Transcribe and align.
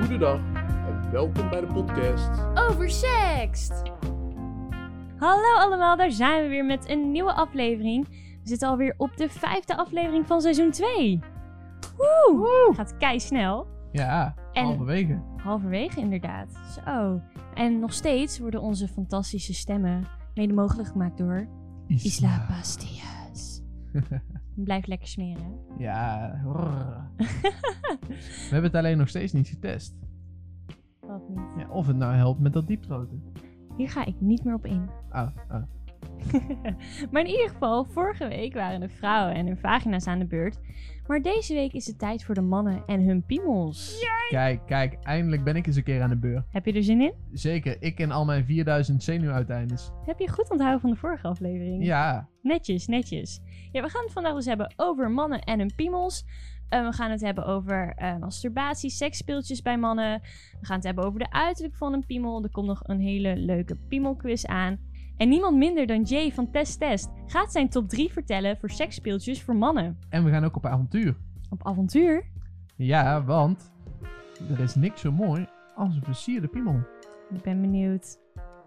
Goedendag 0.00 0.40
en 0.64 1.10
welkom 1.10 1.48
bij 1.50 1.60
de 1.60 1.66
podcast. 1.66 2.30
Oversext! 2.54 3.82
Hallo 5.18 5.54
allemaal, 5.56 5.96
daar 5.96 6.10
zijn 6.10 6.42
we 6.42 6.48
weer 6.48 6.64
met 6.64 6.88
een 6.88 7.10
nieuwe 7.12 7.32
aflevering. 7.32 8.08
We 8.42 8.48
zitten 8.48 8.68
alweer 8.68 8.94
op 8.96 9.16
de 9.16 9.28
vijfde 9.28 9.76
aflevering 9.76 10.26
van 10.26 10.40
seizoen 10.40 10.70
2. 10.70 11.20
Woe! 11.96 12.72
Gaat 12.74 12.96
kei 12.96 13.20
snel. 13.20 13.66
Ja, 13.92 14.34
En- 14.52 14.64
halverwege. 14.64 15.22
Halverwege 15.36 16.00
inderdaad. 16.00 16.48
Zo. 16.84 17.20
En 17.54 17.78
nog 17.78 17.92
steeds 17.92 18.38
worden 18.38 18.60
onze 18.62 18.88
fantastische 18.88 19.54
stemmen 19.54 20.06
mede 20.34 20.52
mogelijk 20.54 20.88
gemaakt 20.88 21.18
door 21.18 21.48
Isla 21.86 22.46
Pastillas. 22.48 23.62
Blijf 24.54 24.86
lekker 24.86 25.08
smeren. 25.08 25.58
Ja, 25.78 26.40
we 27.16 28.48
hebben 28.50 28.70
het 28.70 28.74
alleen 28.74 28.98
nog 28.98 29.08
steeds 29.08 29.32
niet 29.32 29.48
getest. 29.48 29.96
Wat 31.00 31.28
niet. 31.28 31.38
Ja, 31.56 31.68
of 31.70 31.86
het 31.86 31.96
nou 31.96 32.14
helpt 32.14 32.40
met 32.40 32.52
dat 32.52 32.66
diepthroten. 32.66 33.22
Hier 33.76 33.90
ga 33.90 34.04
ik 34.04 34.20
niet 34.20 34.44
meer 34.44 34.54
op 34.54 34.66
in. 34.66 34.88
Ah, 35.10 35.28
ah. 35.48 35.62
maar 37.10 37.22
in 37.22 37.30
ieder 37.30 37.48
geval, 37.48 37.84
vorige 37.84 38.28
week 38.28 38.54
waren 38.54 38.80
de 38.80 38.88
vrouwen 38.88 39.34
en 39.34 39.46
hun 39.46 39.58
vagina's 39.58 40.06
aan 40.06 40.18
de 40.18 40.26
beurt. 40.26 40.60
Maar 41.06 41.22
deze 41.22 41.54
week 41.54 41.72
is 41.72 41.86
het 41.86 41.98
tijd 41.98 42.24
voor 42.24 42.34
de 42.34 42.40
mannen 42.40 42.82
en 42.86 43.02
hun 43.02 43.24
piemels. 43.26 44.06
Kijk, 44.28 44.60
kijk, 44.66 44.98
eindelijk 45.02 45.44
ben 45.44 45.56
ik 45.56 45.66
eens 45.66 45.76
een 45.76 45.82
keer 45.82 46.02
aan 46.02 46.10
de 46.10 46.16
beurt. 46.16 46.44
Heb 46.50 46.66
je 46.66 46.72
er 46.72 46.82
zin 46.82 47.00
in? 47.00 47.12
Zeker, 47.32 47.76
ik 47.80 47.98
en 48.00 48.10
al 48.10 48.24
mijn 48.24 48.44
4000 48.44 49.02
zenuwuiteindes. 49.02 49.90
Heb 50.04 50.18
je 50.18 50.28
goed 50.28 50.50
onthouden 50.50 50.80
van 50.80 50.90
de 50.90 50.96
vorige 50.96 51.26
aflevering? 51.26 51.84
Ja, 51.84 52.28
Netjes, 52.42 52.86
netjes. 52.86 53.40
Ja, 53.72 53.82
we 53.82 53.88
gaan 53.88 54.02
het 54.02 54.12
vandaag 54.12 54.34
dus 54.34 54.44
hebben 54.44 54.72
over 54.76 55.10
mannen 55.10 55.40
en 55.40 55.58
hun 55.58 55.74
piemels. 55.76 56.24
Eh, 56.68 56.86
we 56.86 56.92
gaan 56.92 57.10
het 57.10 57.20
hebben 57.20 57.44
over 57.46 57.92
eh, 57.96 58.16
masturbatie, 58.16 58.90
seksspeeltjes 58.90 59.62
bij 59.62 59.78
mannen. 59.78 60.20
We 60.60 60.66
gaan 60.66 60.76
het 60.76 60.84
hebben 60.84 61.04
over 61.04 61.18
de 61.18 61.30
uiterlijk 61.30 61.76
van 61.76 61.92
een 61.92 62.06
piemel. 62.06 62.42
Er 62.42 62.50
komt 62.50 62.66
nog 62.66 62.80
een 62.82 63.00
hele 63.00 63.36
leuke 63.36 63.76
piemelquiz 63.88 64.44
aan. 64.44 64.78
En 65.16 65.28
niemand 65.28 65.56
minder 65.56 65.86
dan 65.86 66.02
Jay 66.02 66.32
van 66.32 66.50
Test 66.50 66.78
Test 66.80 67.08
gaat 67.26 67.52
zijn 67.52 67.68
top 67.68 67.88
3 67.88 68.12
vertellen 68.12 68.56
voor 68.56 68.70
seksspeeltjes 68.70 69.42
voor 69.42 69.56
mannen. 69.56 69.98
en 70.08 70.24
we 70.24 70.30
gaan 70.30 70.44
ook 70.44 70.56
op 70.56 70.66
avontuur. 70.66 71.16
Op 71.50 71.66
avontuur? 71.66 72.24
Ja, 72.76 73.24
want 73.24 73.72
er 74.50 74.60
is 74.60 74.74
niks 74.74 75.00
zo 75.00 75.12
mooi 75.12 75.46
als 75.74 75.96
een 75.96 76.02
versierde 76.04 76.48
piemel. 76.48 76.80
Ik 77.34 77.42
ben 77.42 77.60
benieuwd. 77.60 78.18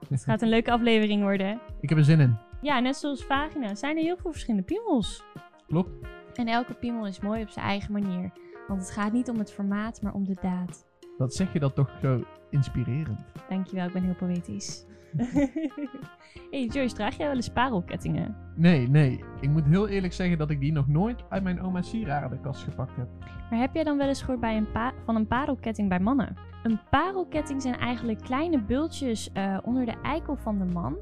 Het 0.10 0.24
gaat 0.24 0.42
een 0.42 0.50
leuke 0.56 0.72
aflevering 0.72 1.22
worden. 1.22 1.60
Ik 1.82 1.90
heb 1.90 1.98
er 1.98 2.04
zin 2.04 2.20
in. 2.20 2.38
Ja, 2.62 2.80
net 2.80 2.96
zoals 2.96 3.24
vagina 3.26 3.76
zijn 3.76 3.98
er 3.98 4.04
heel 4.04 4.18
veel 4.18 4.32
verschillende 4.32 4.66
piemels. 4.66 5.24
Klopt. 5.68 6.08
En 6.34 6.48
elke 6.48 6.74
piemel 6.74 7.08
is 7.08 7.20
mooi 7.20 7.42
op 7.42 7.50
zijn 7.50 7.66
eigen 7.66 7.92
manier. 7.92 8.32
Want 8.68 8.80
het 8.82 8.92
gaat 8.92 9.14
niet 9.14 9.30
om 9.30 9.38
het 9.38 9.52
formaat, 9.54 10.02
maar 10.02 10.14
om 10.14 10.26
de 10.26 10.38
daad. 10.42 10.86
Wat 11.18 11.34
zeg 11.34 11.54
je 11.54 11.60
dat 11.60 11.76
toch 11.76 11.98
zo 12.02 12.24
inspirerend? 12.50 13.20
Dankjewel, 13.50 13.86
ik 13.88 13.94
ben 13.94 14.04
heel 14.04 14.16
poëtisch. 14.16 14.86
hey 16.52 16.66
Joyce, 16.66 16.96
draag 16.96 17.18
jij 17.18 17.28
wel 17.28 17.36
eens 17.36 17.50
parelkettingen? 17.50 18.36
Nee, 18.56 18.90
nee. 18.90 19.24
Ik 19.40 19.50
moet 19.50 19.66
heel 19.66 19.88
eerlijk 19.88 20.14
zeggen 20.14 20.38
dat 20.38 20.50
ik 20.50 20.60
die 20.60 20.72
nog 20.72 20.88
nooit 20.88 21.24
uit 21.30 21.44
mijn 21.44 21.62
oma 21.62 21.82
sieradenkast 21.82 22.64
gepakt 22.64 22.96
heb. 22.96 23.08
Maar 23.50 23.60
heb 23.60 23.74
jij 23.74 23.84
dan 23.84 23.98
wel 23.98 24.08
eens 24.08 24.20
gehoord 24.22 24.40
bij 24.40 24.58
een 24.58 24.72
pa- 24.72 24.94
van 25.06 25.16
een 25.16 25.28
parelketting 25.28 25.90
bij 25.90 26.00
mannen? 26.00 26.36
Een 26.64 26.80
parelketting 26.90 27.62
zijn 27.62 27.78
eigenlijk 27.78 28.22
kleine 28.22 28.62
bultjes 28.62 29.32
eh, 29.32 29.58
onder 29.64 29.86
de 29.86 29.96
eikel 30.04 30.36
van 30.36 30.58
de 30.58 30.66
man. 30.66 30.96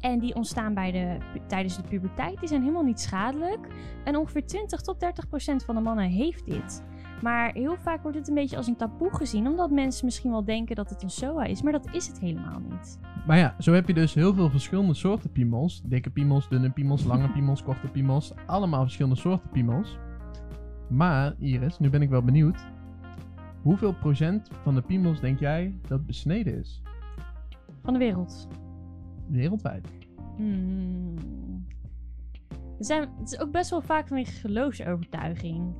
En 0.00 0.18
die 0.18 0.34
ontstaan 0.34 0.74
bij 0.74 0.92
de, 0.92 1.16
tijdens 1.46 1.76
de 1.76 1.82
puberteit. 1.82 2.38
Die 2.38 2.48
zijn 2.48 2.60
helemaal 2.60 2.82
niet 2.82 3.00
schadelijk. 3.00 3.68
En 4.04 4.16
ongeveer 4.16 4.46
20 4.46 4.80
tot 4.80 5.00
30 5.00 5.28
procent 5.28 5.64
van 5.64 5.74
de 5.74 5.80
mannen 5.80 6.08
heeft 6.08 6.46
dit. 6.46 6.84
Maar 7.22 7.52
heel 7.52 7.76
vaak 7.76 8.02
wordt 8.02 8.16
het 8.16 8.28
een 8.28 8.34
beetje 8.34 8.56
als 8.56 8.66
een 8.66 8.76
taboe 8.76 9.16
gezien. 9.16 9.46
Omdat 9.46 9.70
mensen 9.70 10.04
misschien 10.04 10.30
wel 10.30 10.44
denken 10.44 10.76
dat 10.76 10.90
het 10.90 11.02
een 11.02 11.10
SOA 11.10 11.44
is. 11.44 11.62
Maar 11.62 11.72
dat 11.72 11.94
is 11.94 12.06
het 12.06 12.20
helemaal 12.20 12.60
niet. 12.70 12.98
Maar 13.26 13.38
ja, 13.38 13.54
zo 13.58 13.72
heb 13.72 13.86
je 13.86 13.94
dus 13.94 14.14
heel 14.14 14.34
veel 14.34 14.50
verschillende 14.50 14.94
soorten 14.94 15.32
piemels. 15.32 15.82
Dikke 15.84 16.10
piemels, 16.10 16.48
dunne 16.48 16.70
piemels, 16.70 17.04
lange 17.04 17.28
piemels, 17.30 17.62
korte 17.62 17.88
piemels. 17.88 18.32
Allemaal 18.46 18.82
verschillende 18.82 19.16
soorten 19.16 19.50
piemels. 19.50 19.98
Maar 20.88 21.34
Iris, 21.38 21.78
nu 21.78 21.90
ben 21.90 22.02
ik 22.02 22.08
wel 22.08 22.22
benieuwd. 22.22 22.66
Hoeveel 23.62 23.94
procent 23.94 24.50
van 24.62 24.74
de 24.74 24.82
piemels 24.82 25.20
denk 25.20 25.38
jij 25.38 25.78
dat 25.88 26.06
besneden 26.06 26.58
is? 26.58 26.82
Van 27.82 27.92
de 27.92 27.98
wereld. 27.98 28.48
Wereldwijd. 29.28 29.88
Hmm. 30.36 31.14
Er 32.78 32.84
zijn, 32.84 33.08
het 33.18 33.32
is 33.32 33.40
ook 33.40 33.50
best 33.50 33.70
wel 33.70 33.80
vaak 33.80 34.06
vanwege 34.06 34.30
geloofsovertuiging. 34.30 35.74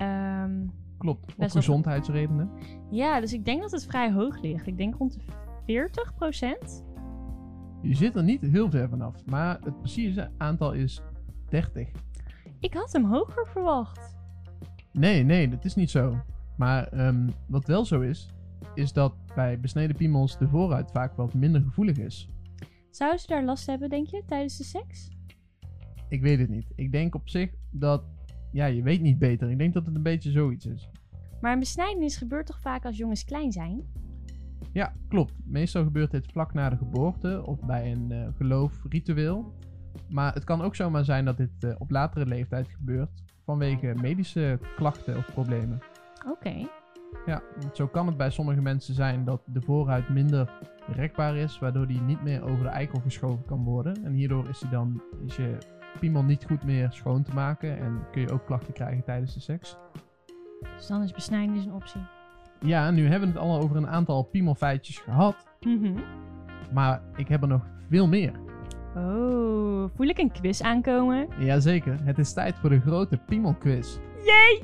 Ehm, 0.00 0.66
Klopt. 0.98 1.36
Wel- 1.36 1.48
gezondheidsredenen. 1.48 2.50
ja, 2.90 3.20
dus 3.20 3.32
ik 3.32 3.44
denk 3.44 3.60
dat 3.62 3.70
het 3.70 3.86
vrij 3.86 4.12
hoog 4.12 4.40
ligt. 4.40 4.66
Ik 4.66 4.76
denk 4.76 4.94
rond 4.94 5.12
de 5.12 5.20
40% 5.66 6.84
Je 7.82 7.94
zit 7.94 8.16
er 8.16 8.22
niet 8.22 8.40
heel 8.40 8.70
ver 8.70 8.88
vanaf. 8.88 9.26
Maar 9.26 9.58
het 9.64 9.78
precieze 9.78 10.30
aantal 10.38 10.72
is 10.72 11.00
30. 11.48 11.88
Ik 12.60 12.74
had 12.74 12.92
hem 12.92 13.04
hoger 13.04 13.46
verwacht. 13.46 14.16
Nee, 14.92 15.22
nee, 15.24 15.48
dat 15.48 15.64
is 15.64 15.74
niet 15.74 15.90
zo. 15.90 16.16
Maar 16.56 16.86
ehm, 16.88 17.28
wat 17.46 17.64
wel 17.66 17.84
zo 17.84 18.00
is, 18.00 18.34
is 18.74 18.92
dat 18.92 19.14
bij 19.34 19.60
besneden 19.60 19.96
piemels 19.96 20.38
de 20.38 20.48
vooruit 20.48 20.90
vaak 20.90 21.16
wat 21.16 21.34
minder 21.34 21.60
gevoelig 21.62 21.96
is. 21.96 22.30
Zouden 22.90 23.20
ze 23.20 23.26
daar 23.26 23.44
last 23.44 23.66
hebben, 23.66 23.88
denk 23.88 24.06
je, 24.06 24.22
tijdens 24.26 24.56
de 24.56 24.64
seks? 24.64 25.10
Ik 26.08 26.22
weet 26.22 26.38
het 26.38 26.48
niet. 26.48 26.72
Ik 26.74 26.92
denk 26.92 27.14
op 27.14 27.28
zich 27.28 27.50
dat, 27.70 28.02
ja, 28.52 28.66
je 28.66 28.82
weet 28.82 29.00
niet 29.00 29.18
beter. 29.18 29.50
Ik 29.50 29.58
denk 29.58 29.74
dat 29.74 29.86
het 29.86 29.94
een 29.94 30.02
beetje 30.02 30.30
zoiets 30.30 30.66
is. 30.66 30.90
Maar 31.40 31.52
een 31.52 31.58
besnijdenis 31.58 32.16
gebeurt 32.16 32.46
toch 32.46 32.60
vaak 32.60 32.84
als 32.84 32.96
jongens 32.96 33.24
klein 33.24 33.52
zijn? 33.52 33.82
Ja, 34.72 34.92
klopt. 35.08 35.32
Meestal 35.44 35.84
gebeurt 35.84 36.10
dit 36.10 36.26
vlak 36.32 36.52
na 36.52 36.70
de 36.70 36.76
geboorte 36.76 37.42
of 37.46 37.60
bij 37.64 37.92
een 37.92 38.12
eh 38.12 38.28
geloofritueel. 38.36 39.54
Maar 40.08 40.34
het 40.34 40.44
kan 40.44 40.62
ook 40.62 40.74
zomaar 40.74 41.04
zijn 41.04 41.24
dat 41.24 41.36
dit 41.36 41.64
eh, 41.64 41.74
op 41.78 41.90
latere 41.90 42.26
leeftijd 42.26 42.68
gebeurt 42.68 43.22
vanwege 43.44 43.94
medische 44.00 44.58
klachten 44.76 45.16
of 45.16 45.32
problemen. 45.32 45.78
Oké. 46.28 46.68
Ja, 47.26 47.42
want 47.60 47.76
zo 47.76 47.86
kan 47.86 48.06
het 48.06 48.16
bij 48.16 48.30
sommige 48.30 48.60
mensen 48.60 48.94
zijn 48.94 49.24
dat 49.24 49.42
de 49.46 49.60
voorhuid 49.60 50.08
minder 50.08 50.52
rekbaar 50.86 51.36
is, 51.36 51.58
waardoor 51.58 51.86
die 51.86 52.00
niet 52.00 52.22
meer 52.22 52.42
over 52.42 52.62
de 52.62 52.68
eikel 52.68 53.00
geschoven 53.00 53.44
kan 53.44 53.64
worden. 53.64 54.04
En 54.04 54.12
hierdoor 54.12 54.48
is, 54.48 54.58
die 54.58 54.70
dan, 54.70 55.02
is 55.26 55.36
je 55.36 55.58
piemel 55.98 56.22
niet 56.22 56.44
goed 56.46 56.64
meer 56.64 56.88
schoon 56.92 57.22
te 57.22 57.34
maken 57.34 57.78
en 57.78 58.00
kun 58.12 58.20
je 58.20 58.30
ook 58.32 58.46
klachten 58.46 58.72
krijgen 58.72 59.04
tijdens 59.04 59.34
de 59.34 59.40
seks. 59.40 59.76
Dus 60.76 60.86
dan 60.86 61.02
is 61.02 61.12
besnijdenis 61.12 61.64
een 61.64 61.72
optie. 61.74 62.00
Ja, 62.60 62.90
nu 62.90 63.06
hebben 63.08 63.28
we 63.32 63.34
het 63.38 63.44
al 63.44 63.60
over 63.62 63.76
een 63.76 63.88
aantal 63.88 64.22
piemelfeitjes 64.22 64.98
gehad, 64.98 65.48
Mhm. 65.60 65.92
maar 66.72 67.02
ik 67.16 67.28
heb 67.28 67.42
er 67.42 67.48
nog 67.48 67.66
veel 67.88 68.08
meer. 68.08 68.32
Oh, 68.96 69.90
voel 69.94 70.06
ik 70.06 70.18
een 70.18 70.32
quiz 70.32 70.60
aankomen? 70.60 71.28
Jazeker, 71.38 71.98
het 72.04 72.18
is 72.18 72.32
tijd 72.32 72.58
voor 72.58 72.70
de 72.70 72.80
grote 72.80 73.16
piemelquiz. 73.26 73.98
Yay! 74.24 74.62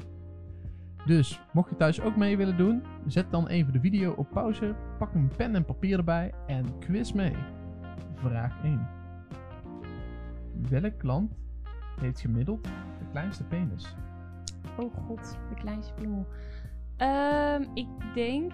Dus, 1.07 1.41
mocht 1.53 1.71
je 1.71 1.77
thuis 1.77 2.01
ook 2.01 2.17
mee 2.17 2.37
willen 2.37 2.57
doen, 2.57 2.83
zet 3.07 3.31
dan 3.31 3.47
even 3.47 3.73
de 3.73 3.81
video 3.81 4.13
op 4.13 4.31
pauze, 4.31 4.75
pak 4.99 5.15
een 5.15 5.31
pen 5.37 5.55
en 5.55 5.65
papier 5.65 5.99
erbij 5.99 6.33
en 6.47 6.79
quiz 6.79 7.13
mee. 7.13 7.35
Vraag 8.15 8.65
1. 8.65 8.89
Welk 10.69 11.03
land 11.03 11.33
heeft 12.01 12.21
gemiddeld 12.21 12.65
de 12.65 13.07
kleinste 13.11 13.45
penis? 13.45 13.97
Oh 14.79 14.95
god, 14.95 15.39
de 15.49 15.55
kleinste 15.55 15.95
piemel. 15.95 16.27
Ehm, 16.97 17.65
ik 17.75 17.89
denk 18.15 18.53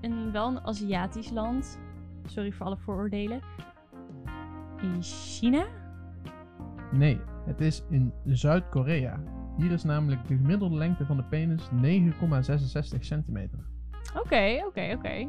een, 0.00 0.32
wel 0.32 0.48
een 0.48 0.60
Aziatisch 0.60 1.30
land. 1.30 1.78
Sorry 2.24 2.52
voor 2.52 2.66
alle 2.66 2.76
vooroordelen. 2.76 3.40
In 4.82 5.02
China? 5.02 5.66
Nee, 6.92 7.20
het 7.46 7.60
is 7.60 7.84
in 7.88 8.12
Zuid-Korea. 8.24 9.20
Hier 9.56 9.72
is 9.72 9.84
namelijk 9.84 10.26
de 10.26 10.36
gemiddelde 10.36 10.76
lengte 10.76 11.06
van 11.06 11.16
de 11.16 11.24
penis 11.24 11.68
9,66 11.70 12.98
centimeter. 12.98 13.58
Oké, 14.14 14.62
oké, 14.66 14.92
oké. 14.96 15.28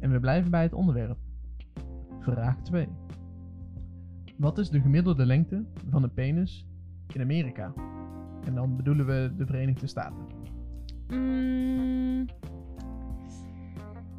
En 0.00 0.10
we 0.10 0.20
blijven 0.20 0.50
bij 0.50 0.62
het 0.62 0.72
onderwerp. 0.72 1.18
Vraag 2.20 2.60
2. 2.62 2.88
Wat 4.38 4.58
is 4.58 4.70
de 4.70 4.80
gemiddelde 4.80 5.26
lengte 5.26 5.64
van 5.90 6.02
de 6.02 6.08
penis 6.08 6.66
in 7.14 7.20
Amerika? 7.20 7.72
En 8.44 8.54
dan 8.54 8.76
bedoelen 8.76 9.06
we 9.06 9.32
de 9.36 9.46
Verenigde 9.46 9.86
Staten. 9.86 10.26
Mm, 11.08 12.26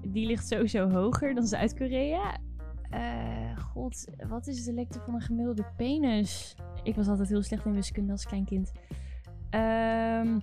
die 0.07 0.25
ligt 0.25 0.48
sowieso 0.48 0.89
hoger 0.89 1.33
dan 1.33 1.48
Zuid-Korea. 1.48 2.38
Eh, 2.89 3.57
god, 3.57 4.07
wat 4.27 4.48
is 4.48 4.63
de 4.63 4.74
lengte 4.74 5.00
van 5.00 5.13
een 5.13 5.21
gemiddelde 5.21 5.66
penis? 5.77 6.56
Ik 6.83 6.95
was 6.95 7.07
altijd 7.07 7.30
heel 7.30 7.44
slecht 7.44 7.65
in 7.65 7.74
wiskunde 7.74 8.12
als 8.12 8.25
klein 8.25 8.45
kind. 8.45 8.72
Ehm 9.50 10.39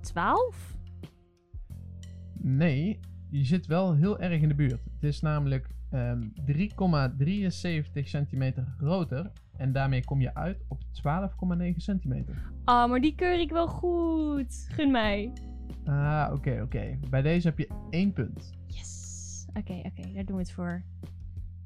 12? 0.00 0.76
Nee, 2.32 3.00
je 3.30 3.44
zit 3.44 3.66
wel 3.66 3.94
heel 3.94 4.18
erg 4.18 4.42
in 4.42 4.48
de 4.48 4.54
buurt. 4.54 4.84
Het 4.84 5.04
is 5.04 5.20
namelijk 5.20 5.76
ehm 5.90 6.22
3,73 6.46 8.08
centimeter 8.08 8.74
groter 8.78 9.30
En 9.58 9.72
daarmee 9.72 10.04
kom 10.04 10.20
je 10.20 10.34
uit 10.34 10.64
op 10.68 10.82
12,9 10.82 11.76
centimeter. 11.76 12.52
Ah, 12.64 12.90
maar 12.90 13.00
die 13.00 13.14
keur 13.14 13.40
ik 13.40 13.50
wel 13.50 13.66
goed. 13.66 14.66
Gun 14.70 14.90
mij. 14.90 15.32
Ah, 15.84 16.30
oké, 16.32 16.60
oké. 16.62 16.98
Bij 17.10 17.22
deze 17.22 17.48
heb 17.48 17.58
je 17.58 17.68
één 17.90 18.12
punt. 18.12 18.52
Yes. 18.66 19.46
Oké, 19.54 19.72
oké, 19.72 20.12
daar 20.14 20.24
doen 20.24 20.36
we 20.36 20.42
het 20.42 20.52
voor. 20.52 20.82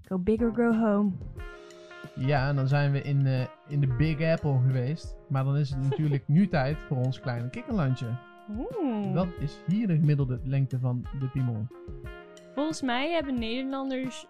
Go 0.02 0.18
big 0.18 0.40
or 0.40 0.54
go 0.54 0.72
home. 0.72 1.12
Ja, 2.16 2.48
en 2.48 2.56
dan 2.56 2.68
zijn 2.68 2.92
we 2.92 3.02
in, 3.02 3.26
eh, 3.26 3.46
in 3.68 3.80
de 3.80 3.86
Big 3.86 4.20
Apple 4.20 4.60
geweest. 4.66 5.16
Maar 5.28 5.44
dan 5.44 5.56
is 5.56 5.70
het 5.70 5.82
natuurlijk 5.82 6.28
nu 6.36 6.48
tijd 6.48 6.78
voor 6.78 6.96
ons 6.96 7.20
kleine 7.20 7.50
kikkerlandje. 7.50 8.06
Oeh. 8.58 9.14
Wat 9.14 9.28
is 9.38 9.58
hier 9.66 9.86
de 9.86 9.96
gemiddelde 9.96 10.40
lengte 10.44 10.78
van 10.78 11.06
de 11.20 11.28
piemel? 11.28 11.66
Volgens 12.54 12.82
mij 12.82 13.10
hebben 13.12 13.38
Nederlanders 13.38 14.26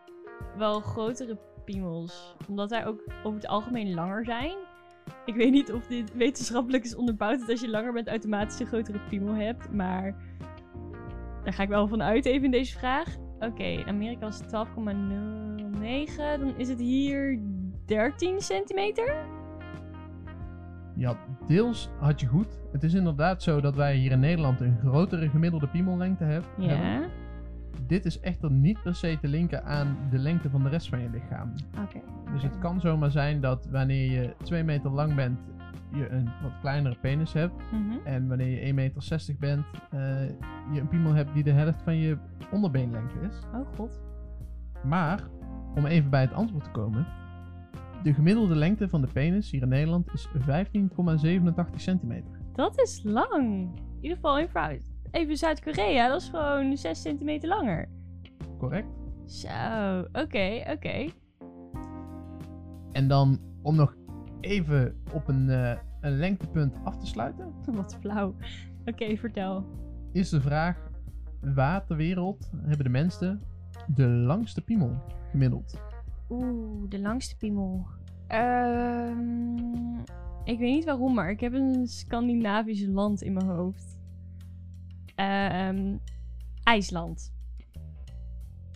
wel 0.56 0.80
grotere 0.80 1.38
piemels. 1.64 2.36
Omdat 2.48 2.68
zij 2.68 2.86
ook 2.86 3.02
over 3.22 3.40
het 3.40 3.48
algemeen 3.48 3.94
langer 3.94 4.24
zijn. 4.24 4.56
Ik 5.24 5.34
weet 5.34 5.50
niet 5.52 5.72
of 5.72 5.86
dit 5.86 6.14
wetenschappelijk 6.16 6.84
is 6.84 6.94
onderbouwd 6.94 7.38
dat 7.40 7.48
als 7.50 7.60
je 7.60 7.68
langer 7.70 7.92
bent 7.92 8.08
automatisch 8.08 8.60
een 8.60 8.66
grotere 8.66 8.98
piemel 9.08 9.34
hebt. 9.34 9.72
Maar 9.72 10.14
daar 11.44 11.52
ga 11.52 11.62
ik 11.62 11.68
wel 11.68 11.88
van 11.88 12.02
uit 12.02 12.24
even 12.24 12.44
in 12.44 12.50
deze 12.50 12.78
vraag. 12.78 13.16
Oké, 13.40 13.62
in 13.62 13.86
Amerika 13.88 14.20
was 14.20 14.38
het 14.38 14.50
12,09. 14.68 16.38
Dan 16.38 16.54
is 16.56 16.68
het 16.68 16.78
hier 16.80 17.40
13 17.86 18.40
centimeter? 18.40 19.14
Ja, 20.96 21.16
deels 21.46 21.90
had 21.98 22.20
je 22.20 22.26
goed. 22.26 22.60
Het 22.72 22.82
is 22.82 22.94
inderdaad 22.94 23.42
zo 23.42 23.60
dat 23.60 23.76
wij 23.76 23.96
hier 23.96 24.10
in 24.10 24.20
Nederland 24.20 24.60
een 24.60 24.78
grotere 24.78 25.28
gemiddelde 25.28 25.68
piemellengte 25.68 26.24
heb- 26.24 26.44
hebben. 26.58 27.00
Ja. 27.00 27.08
Dit 27.86 28.04
is 28.04 28.20
echter 28.20 28.50
niet 28.50 28.82
per 28.82 28.94
se 28.94 29.18
te 29.20 29.28
linken 29.28 29.64
aan 29.64 29.96
de 30.10 30.18
lengte 30.18 30.50
van 30.50 30.62
de 30.62 30.68
rest 30.68 30.88
van 30.88 31.00
je 31.00 31.10
lichaam. 31.10 31.52
Oké. 31.82 32.00
Dus 32.32 32.42
het 32.42 32.58
kan 32.58 32.80
zomaar 32.80 33.10
zijn 33.10 33.40
dat 33.40 33.66
wanneer 33.70 34.10
je 34.10 34.34
2 34.42 34.62
meter 34.62 34.90
lang 34.90 35.14
bent, 35.14 35.38
je 35.92 36.08
een 36.08 36.28
wat 36.42 36.52
kleinere 36.60 36.96
penis 37.00 37.32
hebt. 37.32 37.54
Mhm. 37.72 38.06
En 38.06 38.28
wanneer 38.28 38.50
je 38.50 38.60
1,60 38.60 38.74
meter 38.74 39.36
bent, 39.38 39.64
eh, 39.90 40.28
je 40.72 40.80
een 40.80 40.88
piemel 40.88 41.14
hebt 41.14 41.34
die 41.34 41.44
de 41.44 41.52
helft 41.52 41.82
van 41.82 41.96
je 41.96 42.18
onderbeenlengte 42.50 43.18
is. 43.20 43.40
Oh 43.54 43.74
god. 43.74 44.00
Maar, 44.84 45.20
om 45.74 45.86
even 45.86 46.10
bij 46.10 46.20
het 46.20 46.32
antwoord 46.32 46.64
te 46.64 46.70
komen. 46.70 47.06
De 48.02 48.14
gemiddelde 48.14 48.54
lengte 48.54 48.88
van 48.88 49.00
de 49.00 49.06
penis 49.12 49.50
hier 49.50 49.62
in 49.62 49.68
Nederland 49.68 50.12
is 50.12 50.28
15,87 50.38 51.80
centimeter. 51.80 52.40
Dat 52.52 52.80
is 52.80 53.00
lang. 53.04 53.42
In 53.76 53.98
ieder 54.00 54.16
geval 54.16 54.38
in 54.38 54.48
vrouw. 54.48 54.78
Even 55.12 55.36
Zuid-Korea, 55.36 56.08
dat 56.08 56.20
is 56.20 56.28
gewoon 56.28 56.76
6 56.76 57.00
centimeter 57.02 57.48
langer. 57.48 57.88
Correct? 58.58 58.86
Zo, 59.26 60.00
oké, 60.12 60.62
oké. 60.70 61.08
En 62.92 63.08
dan, 63.08 63.40
om 63.62 63.76
nog 63.76 63.96
even 64.40 64.96
op 65.12 65.28
een, 65.28 65.50
eh, 65.50 65.78
een 66.00 66.16
lengtepunt 66.16 66.76
af 66.84 66.96
te 66.98 67.06
sluiten, 67.06 67.52
Wat 67.76 67.96
flauw. 68.00 68.34
Oké, 68.84 69.16
vertel. 69.16 69.64
is 70.12 70.28
de 70.28 70.40
vraag: 70.40 70.90
waar 71.40 71.84
ter 71.86 71.96
wereld 71.96 72.50
hebben 72.56 72.84
de 72.84 72.90
mensen 72.90 73.40
de 73.94 74.06
langste 74.06 74.60
piemel 74.60 74.96
gemiddeld? 75.30 75.80
Oeh, 76.30 76.88
de 76.90 77.00
langste 77.00 77.36
piemel. 77.36 77.86
Ehm, 78.26 79.98
ik 80.44 80.58
weet 80.58 80.74
niet 80.74 80.84
waarom, 80.84 81.14
maar 81.14 81.30
ik 81.30 81.40
heb 81.40 81.52
een 81.52 81.86
Scandinavisch 81.86 82.86
land 82.86 83.22
in 83.22 83.32
mijn 83.32 83.46
hoofd. 83.46 84.00
Ehm, 85.22 85.96
IJsland. 86.62 87.32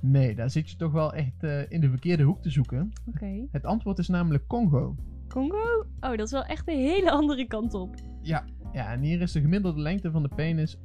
Nee, 0.03 0.35
daar 0.35 0.51
zit 0.51 0.71
je 0.71 0.77
toch 0.77 0.93
wel 0.93 1.13
echt 1.13 1.43
eh, 1.43 1.71
in 1.71 1.81
de 1.81 1.89
verkeerde 1.89 2.23
hoek 2.23 2.43
te 2.43 2.51
zoeken. 2.51 2.93
Oké. 3.07 3.47
Het 3.51 3.65
antwoord 3.65 3.99
is 3.99 4.09
namelijk 4.09 4.47
Congo. 4.47 4.95
Congo? 5.29 5.87
Oh, 6.01 6.11
dat 6.11 6.21
is 6.21 6.31
wel 6.31 6.45
echt 6.45 6.69
een 6.69 6.79
hele 6.79 7.11
andere 7.11 7.47
kant 7.47 7.75
op. 7.75 7.95
Ja, 8.23 8.45
ja 8.73 8.93
en 8.93 9.01
hier 9.01 9.21
is 9.21 9.33
de 9.33 9.41
gemiddelde 9.41 9.81
lengte 9.81 10.11
van 10.11 10.23
de 10.23 10.29
penis 10.35 10.77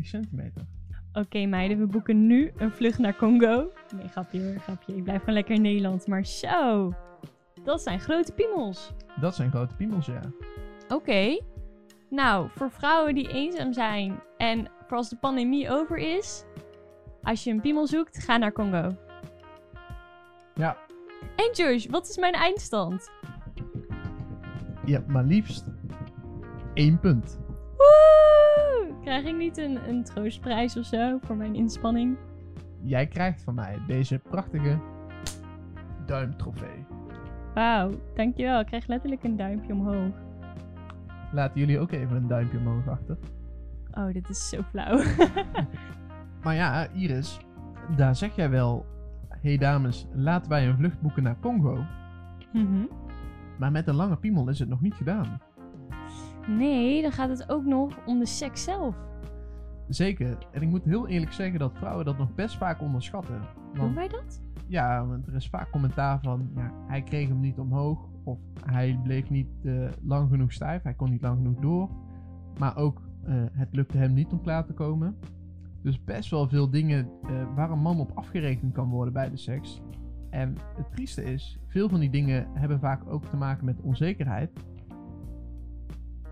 centimeter. 0.00 0.66
Oké 1.12 1.46
meiden, 1.46 1.78
we 1.78 1.86
boeken 1.86 2.26
nu 2.26 2.52
een 2.56 2.70
vlucht 2.70 2.98
naar 2.98 3.16
Congo. 3.16 3.72
Nee, 3.96 4.08
grapje 4.08 4.42
hoor, 4.42 4.58
grapje. 4.60 4.96
Ik 4.96 5.02
blijf 5.02 5.18
gewoon 5.18 5.34
lekker 5.34 5.54
in 5.54 5.62
Nederland. 5.62 6.06
Maar 6.06 6.26
zo, 6.26 6.92
dat 7.64 7.82
zijn 7.82 8.00
grote 8.00 8.32
piemels. 8.32 8.92
Dat 9.20 9.34
zijn 9.34 9.50
grote 9.50 9.74
piemels, 9.74 10.06
ja. 10.06 10.20
Oké. 10.88 11.38
Nou, 12.10 12.48
voor 12.54 12.70
vrouwen 12.70 13.14
die 13.14 13.28
eenzaam 13.32 13.72
zijn 13.72 14.20
en 14.36 14.70
voor 14.86 14.96
als 14.96 15.08
de 15.08 15.16
pandemie 15.16 15.70
over 15.70 15.96
is, 15.96 16.44
als 17.22 17.44
je 17.44 17.50
een 17.50 17.60
piemel 17.60 17.86
zoekt, 17.86 18.18
ga 18.18 18.36
naar 18.36 18.52
Congo. 18.52 18.90
Ja, 20.54 20.76
En 21.36 21.50
Josh, 21.52 21.86
wat 21.86 22.08
is 22.08 22.16
mijn 22.16 22.34
eindstand? 22.34 23.10
je 24.84 24.94
hebt 24.94 25.06
maar 25.08 25.24
liefst 25.24 25.64
één 26.74 27.00
punt. 27.00 27.40
Woe! 27.76 28.94
Krijg 29.02 29.24
ik 29.24 29.36
niet 29.36 29.58
een, 29.58 29.88
een 29.88 30.04
troostprijs 30.04 30.76
of 30.76 30.84
zo 30.84 31.18
voor 31.22 31.36
mijn 31.36 31.54
inspanning? 31.54 32.16
Jij 32.82 33.06
krijgt 33.06 33.42
van 33.42 33.54
mij 33.54 33.78
deze 33.86 34.18
prachtige 34.18 34.78
duimtrofee. 36.06 36.86
Wauw, 37.54 37.90
dankjewel. 38.14 38.60
Ik 38.60 38.66
krijg 38.66 38.86
letterlijk 38.86 39.22
een 39.24 39.36
duimpje 39.36 39.72
omhoog. 39.72 40.14
Laten 41.32 41.60
jullie 41.60 41.78
ook 41.78 41.92
even 41.92 42.16
een 42.16 42.28
duimpje 42.28 42.58
omhoog 42.58 42.88
achter. 42.88 43.18
Oh, 43.90 44.12
dit 44.12 44.28
is 44.28 44.48
zo 44.48 44.62
flauw. 44.62 45.02
Maar 46.42 46.54
ja, 46.54 46.86
Iris, 46.88 47.40
daar 47.96 48.16
zeg 48.16 48.36
jij 48.36 48.50
wel... 48.50 48.86
Hé 49.28 49.48
hey 49.48 49.58
dames, 49.58 50.06
laten 50.12 50.50
wij 50.50 50.68
een 50.68 50.76
vlucht 50.76 51.00
boeken 51.00 51.22
naar 51.22 51.38
Congo. 51.40 51.84
Mhm. 52.52 52.84
Maar 53.58 53.72
met 53.72 53.88
een 53.88 53.94
lange 53.94 54.16
piemel 54.16 54.48
is 54.48 54.58
het 54.58 54.68
nog 54.68 54.80
niet 54.80 54.94
gedaan. 54.94 55.40
Nee, 56.46 57.02
dan 57.02 57.12
gaat 57.12 57.28
het 57.28 57.50
ook 57.50 57.64
nog 57.64 57.98
om 58.06 58.18
de 58.18 58.26
seks 58.26 58.64
zelf. 58.64 58.96
Zeker. 59.88 60.38
En 60.52 60.62
ik 60.62 60.68
moet 60.68 60.84
heel 60.84 61.08
eerlijk 61.08 61.32
zeggen 61.32 61.58
dat 61.58 61.72
vrouwen 61.74 62.04
dat 62.04 62.18
nog 62.18 62.34
best 62.34 62.56
vaak 62.56 62.80
onderschatten. 62.80 63.40
Doen 63.72 63.82
Want 63.82 63.94
wij 63.94 64.08
dat? 64.08 64.40
ja, 64.66 65.06
want 65.06 65.26
er 65.26 65.34
is 65.34 65.48
vaak 65.48 65.70
commentaar 65.70 66.18
van... 66.22 66.50
Ja, 66.56 66.72
hij 66.86 67.02
kreeg 67.02 67.28
hem 67.28 67.40
niet 67.40 67.58
omhoog. 67.58 68.08
Of 68.28 68.38
hij 68.64 69.00
bleef 69.02 69.30
niet 69.30 69.64
eh, 69.64 69.88
lang 70.02 70.30
genoeg 70.30 70.52
stijf. 70.52 70.82
Hij 70.82 70.94
kon 70.94 71.10
niet 71.10 71.22
lang 71.22 71.36
genoeg 71.36 71.60
door. 71.60 71.88
Maar 72.58 72.76
ook, 72.76 73.02
eh, 73.24 73.34
het 73.52 73.68
lukte 73.74 73.96
hem 73.96 74.12
niet 74.12 74.32
om 74.32 74.42
klaar 74.42 74.66
te 74.66 74.72
komen. 74.72 75.16
Dus 75.82 76.04
best 76.04 76.30
wel 76.30 76.48
veel 76.48 76.70
dingen 76.70 77.08
eh, 77.22 77.54
waar 77.54 77.70
een 77.70 77.78
man 77.78 78.00
op 78.00 78.10
afgerekend 78.14 78.72
kan 78.72 78.88
worden 78.88 79.12
bij 79.12 79.30
de 79.30 79.36
seks. 79.36 79.80
En 80.30 80.56
het 80.76 80.90
trieste 80.90 81.24
is, 81.24 81.58
veel 81.66 81.88
van 81.88 82.00
die 82.00 82.10
dingen 82.10 82.46
hebben 82.54 82.80
vaak 82.80 83.02
ook 83.06 83.24
te 83.24 83.36
maken 83.36 83.64
met 83.64 83.80
onzekerheid. 83.80 84.50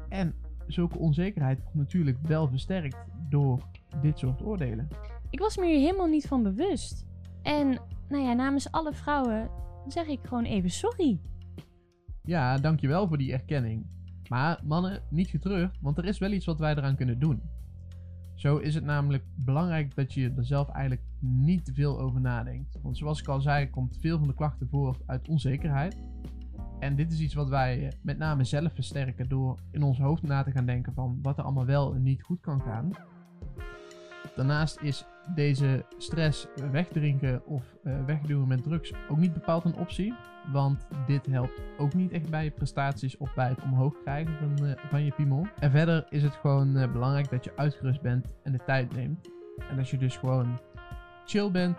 En 0.09 0.35
zulke 0.67 0.99
onzekerheid 0.99 1.59
wordt 1.63 1.79
natuurlijk 1.79 2.19
wel 2.23 2.49
versterkt 2.49 2.97
door 3.29 3.61
dit 4.03 4.19
soort 4.19 4.43
oordelen. 4.43 4.89
Ik 5.31 5.39
was 5.39 5.57
me 5.57 5.67
hier 5.67 5.79
helemaal 5.79 6.07
niet 6.07 6.27
van 6.27 6.43
bewust. 6.43 7.07
En, 7.43 7.79
nou 8.09 8.23
ja, 8.25 8.33
namens 8.33 8.71
alle 8.71 8.93
vrouwen 8.93 9.51
zeg 9.87 10.07
ik 10.07 10.21
gewoon 10.23 10.45
even 10.45 10.71
sorry. 10.71 11.21
Ja, 12.27 12.59
dankjewel 12.59 13.09
voor 13.09 13.19
die 13.19 13.33
erkenning. 13.33 13.87
Maar 14.29 14.61
mannen, 14.65 15.03
niet 15.11 15.29
getreurd, 15.29 15.79
want 15.81 15.99
er 15.99 16.05
is 16.05 16.19
wel 16.19 16.33
iets 16.33 16.47
wat 16.47 16.59
wij 16.59 16.77
eraan 16.77 16.97
kunnen 16.97 17.19
doen. 17.19 17.43
Zo 18.35 18.57
is 18.57 18.75
het 18.75 18.85
namelijk 18.85 19.25
belangrijk 19.35 19.95
dat 19.95 20.13
je 20.13 20.33
er 20.37 20.47
zelf 20.47 20.69
eigenlijk 20.69 21.03
niet 21.21 21.65
te 21.65 21.75
veel 21.75 22.01
over 22.01 22.21
nadenkt. 22.21 22.79
Want 22.83 22.99
zoals 22.99 23.21
ik 23.21 23.29
al 23.29 23.41
zei, 23.41 23.71
komt 23.71 23.99
veel 24.01 24.19
van 24.19 24.29
de 24.29 24.35
klachten 24.35 24.69
voort 24.69 25.03
uit 25.07 25.29
onzekerheid. 25.29 25.97
En 26.79 26.97
dit 26.97 27.13
is 27.13 27.21
iets 27.21 27.35
wat 27.35 27.49
wij 27.49 27.87
eh, 27.87 27.93
met 28.03 28.19
name 28.19 28.45
zelf 28.45 28.75
versterken 28.75 29.29
door 29.29 29.59
in 29.71 29.83
ons 29.83 29.99
hoofd 29.99 30.23
na 30.23 30.43
te 30.43 30.51
gaan 30.51 30.67
denken 30.67 30.95
van 30.95 31.19
wat 31.23 31.39
er 31.39 31.45
allemaal 31.45 31.67
wel 31.67 31.95
en 31.95 32.03
niet 32.03 32.23
goed 32.23 32.41
kan 32.41 32.61
gaan. 32.61 32.91
Daarnaast 34.35 34.81
is 34.81 35.05
deze 35.35 35.85
stress 35.99 36.47
wegdrinken 36.71 37.47
of 37.47 37.77
eh, 37.83 38.05
wegduwen 38.05 38.49
met 38.49 38.63
drugs 38.63 38.93
ook 39.09 39.17
niet 39.17 39.33
bepaald 39.33 39.65
een 39.65 39.77
optie. 39.77 40.15
Want 40.53 40.87
dit 41.07 41.27
helpt 41.27 41.61
ook 41.79 41.95
niet 41.95 42.13
echt 42.13 42.31
bij 42.31 42.45
je 42.45 42.51
prestaties 42.51 43.17
of 43.17 43.35
bij 43.35 43.49
het 43.49 43.63
omhoog 43.63 43.95
krijgen 44.03 44.35
van, 44.39 44.67
eh, 44.67 44.73
van 44.89 45.05
je 45.05 45.13
piemel. 45.13 45.47
En 45.59 45.71
verder 45.71 46.07
is 46.09 46.23
het 46.23 46.35
gewoon 46.35 46.77
eh, 46.77 46.93
belangrijk 46.93 47.31
dat 47.31 47.45
je 47.45 47.53
uitgerust 47.57 48.01
bent 48.01 48.35
en 48.43 48.53
de 48.53 48.61
tijd 48.67 48.95
neemt. 48.95 49.31
En 49.71 49.79
als 49.79 49.91
je 49.91 49.99
dus 49.99 50.17
gewoon 50.17 50.61
chill 51.25 51.51
bent, 51.51 51.79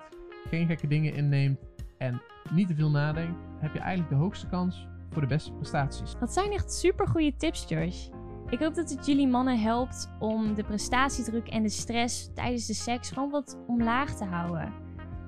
geen 0.49 0.67
gekke 0.67 0.87
dingen 0.87 1.13
inneemt 1.13 1.59
en 1.97 2.21
niet 2.51 2.67
te 2.67 2.75
veel 2.75 2.91
nadenkt, 2.91 3.39
heb 3.59 3.73
je 3.73 3.79
eigenlijk 3.79 4.09
de 4.09 4.15
hoogste 4.15 4.47
kans 4.47 4.87
voor 5.09 5.21
de 5.21 5.27
beste 5.27 5.51
prestaties. 5.51 6.15
Dat 6.19 6.33
zijn 6.33 6.51
echt 6.51 6.73
super 6.73 7.07
goede 7.07 7.35
tips, 7.35 7.65
Josh. 7.67 8.07
Ik 8.49 8.59
hoop 8.59 8.75
dat 8.75 8.89
het 8.89 9.05
jullie 9.05 9.27
mannen 9.27 9.59
helpt 9.59 10.09
om 10.19 10.53
de 10.53 10.63
prestatiedruk 10.63 11.47
en 11.47 11.63
de 11.63 11.69
stress 11.69 12.33
tijdens 12.33 12.65
de 12.65 12.73
seks 12.73 13.09
gewoon 13.09 13.29
wat 13.29 13.57
omlaag 13.67 14.15
te 14.15 14.25
houden. 14.25 14.73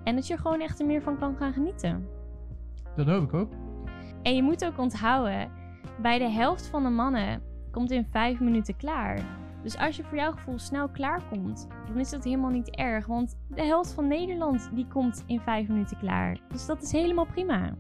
En 0.04 0.16
dat 0.16 0.28
je 0.28 0.34
er 0.34 0.40
gewoon 0.40 0.62
echt 0.62 0.80
er 0.80 0.86
meer 0.86 1.02
van 1.02 1.18
kan 1.18 1.36
gaan 1.36 1.54
genieten. 1.54 2.08
Dat 2.96 3.08
hoop 3.08 3.24
ik 3.24 3.34
ook. 3.34 3.52
En 4.22 4.36
je 4.36 4.44
moet 4.44 4.66
ook 4.66 4.78
onthouden, 4.78 5.52
bij 6.02 6.18
de 6.18 6.30
helft 6.30 6.68
van 6.68 6.84
de 6.84 6.90
mannen 6.90 7.42
komt 7.72 7.92
in 7.92 8.08
5 8.12 8.40
minuten 8.40 8.78
klaar. 8.78 9.26
Dus 9.64 9.78
als 9.78 9.96
je 9.96 10.04
voor 10.04 10.18
jouw 10.18 10.32
gevoel 10.32 10.60
snel 10.60 10.90
klaar 10.90 11.22
komt, 11.30 11.68
dan 11.88 12.00
is 12.00 12.10
dat 12.10 12.24
helemaal 12.24 12.50
niet 12.50 12.76
erg. 12.76 13.06
Want 13.06 13.38
de 13.48 13.64
helft 13.64 13.94
van 13.94 14.08
Nederland 14.08 14.70
die 14.74 14.88
komt 14.88 15.24
in 15.26 15.40
5 15.40 15.68
minuten 15.68 15.98
klaar. 15.98 16.40
Dus 16.50 16.66
dat 16.66 16.82
is 16.82 16.92
helemaal 16.92 17.26
prima. 17.26 17.74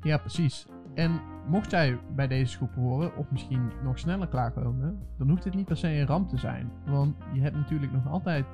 Ja, 0.00 0.18
precies. 0.18 0.66
En 0.94 1.20
mocht 1.46 1.70
jij 1.70 1.98
bij 2.14 2.26
deze 2.26 2.56
groep 2.56 2.74
horen, 2.74 3.16
of 3.16 3.30
misschien 3.30 3.70
nog 3.84 3.98
sneller 3.98 4.28
klaarkomen, 4.28 4.98
dan 5.18 5.28
hoeft 5.28 5.42
dit 5.42 5.54
niet 5.54 5.66
per 5.66 5.76
se 5.76 5.88
een 5.88 6.06
ramp 6.06 6.28
te 6.28 6.38
zijn. 6.38 6.70
Want 6.86 7.16
je 7.32 7.40
hebt 7.40 7.56
natuurlijk 7.56 7.92
nog 7.92 8.08
altijd 8.08 8.46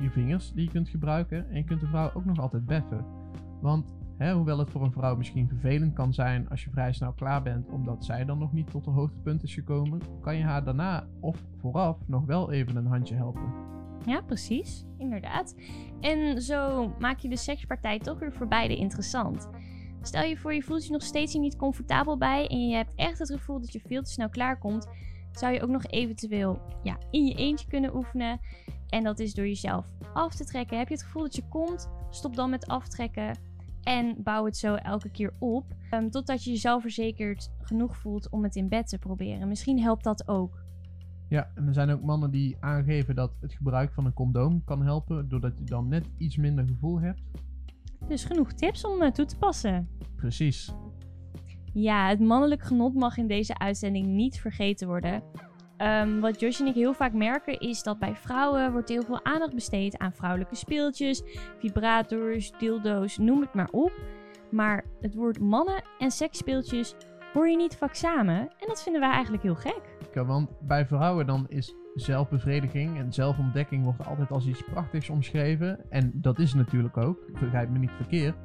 je 0.00 0.10
vingers 0.10 0.52
die 0.52 0.64
je 0.64 0.70
kunt 0.70 0.88
gebruiken 0.88 1.50
en 1.50 1.56
je 1.56 1.64
kunt 1.64 1.80
de 1.80 1.86
vrouw 1.86 2.10
ook 2.14 2.24
nog 2.24 2.38
altijd 2.38 2.66
beffen. 2.66 3.04
Want 3.60 3.94
hè, 4.16 4.32
hoewel 4.32 4.58
het 4.58 4.70
voor 4.70 4.82
een 4.82 4.92
vrouw 4.92 5.16
misschien 5.16 5.48
vervelend 5.48 5.92
kan 5.92 6.12
zijn 6.14 6.48
als 6.48 6.64
je 6.64 6.70
vrij 6.70 6.92
snel 6.92 7.12
klaar 7.12 7.42
bent 7.42 7.68
omdat 7.68 8.04
zij 8.04 8.24
dan 8.24 8.38
nog 8.38 8.52
niet 8.52 8.70
tot 8.70 8.84
de 8.84 8.90
hoogtepunt 8.90 9.42
is 9.42 9.54
gekomen, 9.54 10.00
kan 10.20 10.36
je 10.36 10.44
haar 10.44 10.64
daarna 10.64 11.06
of 11.20 11.44
vooraf 11.56 11.98
nog 12.06 12.24
wel 12.24 12.52
even 12.52 12.76
een 12.76 12.86
handje 12.86 13.14
helpen. 13.14 13.52
Ja, 14.06 14.20
precies. 14.20 14.86
Inderdaad. 14.98 15.56
En 16.00 16.42
zo 16.42 16.92
maak 16.98 17.18
je 17.18 17.28
de 17.28 17.36
sekspartij 17.36 17.98
toch 17.98 18.18
weer 18.18 18.32
voor 18.32 18.48
beide 18.48 18.76
interessant. 18.76 19.48
Stel 20.02 20.22
je 20.22 20.36
voor 20.36 20.54
je 20.54 20.62
voelt 20.62 20.86
je 20.86 20.92
nog 20.92 21.02
steeds 21.02 21.32
hier 21.32 21.42
niet 21.42 21.56
comfortabel 21.56 22.18
bij 22.18 22.46
en 22.48 22.68
je 22.68 22.74
hebt 22.74 22.92
echt 22.96 23.18
het 23.18 23.30
gevoel 23.30 23.60
dat 23.60 23.72
je 23.72 23.80
veel 23.80 24.02
te 24.02 24.10
snel 24.10 24.28
klaarkomt, 24.28 24.88
zou 25.32 25.52
je 25.52 25.62
ook 25.62 25.70
nog 25.70 25.86
eventueel 25.86 26.60
ja, 26.82 26.98
in 27.10 27.26
je 27.26 27.34
eentje 27.34 27.68
kunnen 27.68 27.96
oefenen. 27.96 28.40
En 28.88 29.04
dat 29.04 29.18
is 29.18 29.34
door 29.34 29.46
jezelf 29.46 29.86
af 30.12 30.34
te 30.34 30.44
trekken. 30.44 30.78
Heb 30.78 30.88
je 30.88 30.94
het 30.94 31.02
gevoel 31.02 31.22
dat 31.22 31.36
je 31.36 31.48
komt, 31.48 31.90
stop 32.10 32.36
dan 32.36 32.50
met 32.50 32.66
aftrekken 32.66 33.38
en 33.82 34.22
bouw 34.22 34.44
het 34.44 34.56
zo 34.56 34.74
elke 34.74 35.10
keer 35.10 35.32
op. 35.38 35.64
Um, 35.90 36.10
totdat 36.10 36.44
je 36.44 36.50
jezelf 36.50 36.82
verzekerd 36.82 37.50
genoeg 37.60 37.96
voelt 37.96 38.30
om 38.30 38.42
het 38.42 38.56
in 38.56 38.68
bed 38.68 38.88
te 38.88 38.98
proberen. 38.98 39.48
Misschien 39.48 39.80
helpt 39.80 40.04
dat 40.04 40.28
ook. 40.28 40.64
Ja, 41.28 41.50
en 41.54 41.66
er 41.66 41.74
zijn 41.74 41.90
ook 41.90 42.02
mannen 42.02 42.30
die 42.30 42.56
aangeven 42.60 43.14
dat 43.14 43.32
het 43.40 43.52
gebruik 43.52 43.92
van 43.92 44.06
een 44.06 44.12
condoom 44.12 44.64
kan 44.64 44.82
helpen, 44.82 45.28
doordat 45.28 45.58
je 45.58 45.64
dan 45.64 45.88
net 45.88 46.08
iets 46.16 46.36
minder 46.36 46.66
gevoel 46.66 47.00
hebt. 47.00 47.20
Dus 48.08 48.24
genoeg 48.24 48.52
tips 48.52 48.84
om 48.84 49.02
uh, 49.02 49.10
toe 49.10 49.24
te 49.24 49.36
passen. 49.36 49.88
Precies. 50.16 50.72
Ja, 51.72 52.08
het 52.08 52.20
mannelijk 52.20 52.62
genot 52.62 52.94
mag 52.94 53.16
in 53.16 53.26
deze 53.26 53.58
uitzending 53.58 54.06
niet 54.06 54.40
vergeten 54.40 54.88
worden. 54.88 55.22
Um, 55.78 56.20
wat 56.20 56.40
Josh 56.40 56.60
en 56.60 56.66
ik 56.66 56.74
heel 56.74 56.94
vaak 56.94 57.12
merken 57.12 57.58
is 57.58 57.82
dat 57.82 57.98
bij 57.98 58.14
vrouwen 58.14 58.72
wordt 58.72 58.88
heel 58.88 59.02
veel 59.02 59.24
aandacht 59.24 59.54
besteed 59.54 59.98
aan 59.98 60.12
vrouwelijke 60.12 60.54
speeltjes, 60.54 61.22
vibrators, 61.58 62.52
dildo's, 62.58 63.18
noem 63.18 63.40
het 63.40 63.54
maar 63.54 63.68
op. 63.70 63.92
Maar 64.50 64.84
het 65.00 65.14
woord 65.14 65.40
mannen 65.40 65.82
en 65.98 66.10
seksspeeltjes 66.10 66.94
hoor 67.32 67.48
je 67.48 67.56
niet 67.56 67.76
vaak 67.76 67.94
samen 67.94 68.38
en 68.38 68.66
dat 68.66 68.82
vinden 68.82 69.00
wij 69.00 69.10
eigenlijk 69.10 69.42
heel 69.42 69.54
gek. 69.54 69.96
Ja, 70.14 70.24
want 70.24 70.50
bij 70.60 70.86
vrouwen 70.86 71.26
dan 71.26 71.46
is 71.48 71.74
zelfbevrediging 71.96 72.98
en 72.98 73.12
zelfontdekking 73.12 73.84
wordt 73.84 74.06
altijd 74.06 74.30
als 74.30 74.46
iets 74.46 74.62
prachtigs 74.62 75.10
omschreven. 75.10 75.90
En 75.90 76.10
dat 76.14 76.38
is 76.38 76.54
natuurlijk 76.54 76.96
ook, 76.96 77.18
begrijp 77.40 77.70
me 77.70 77.78
niet 77.78 77.90
verkeerd. 77.96 78.36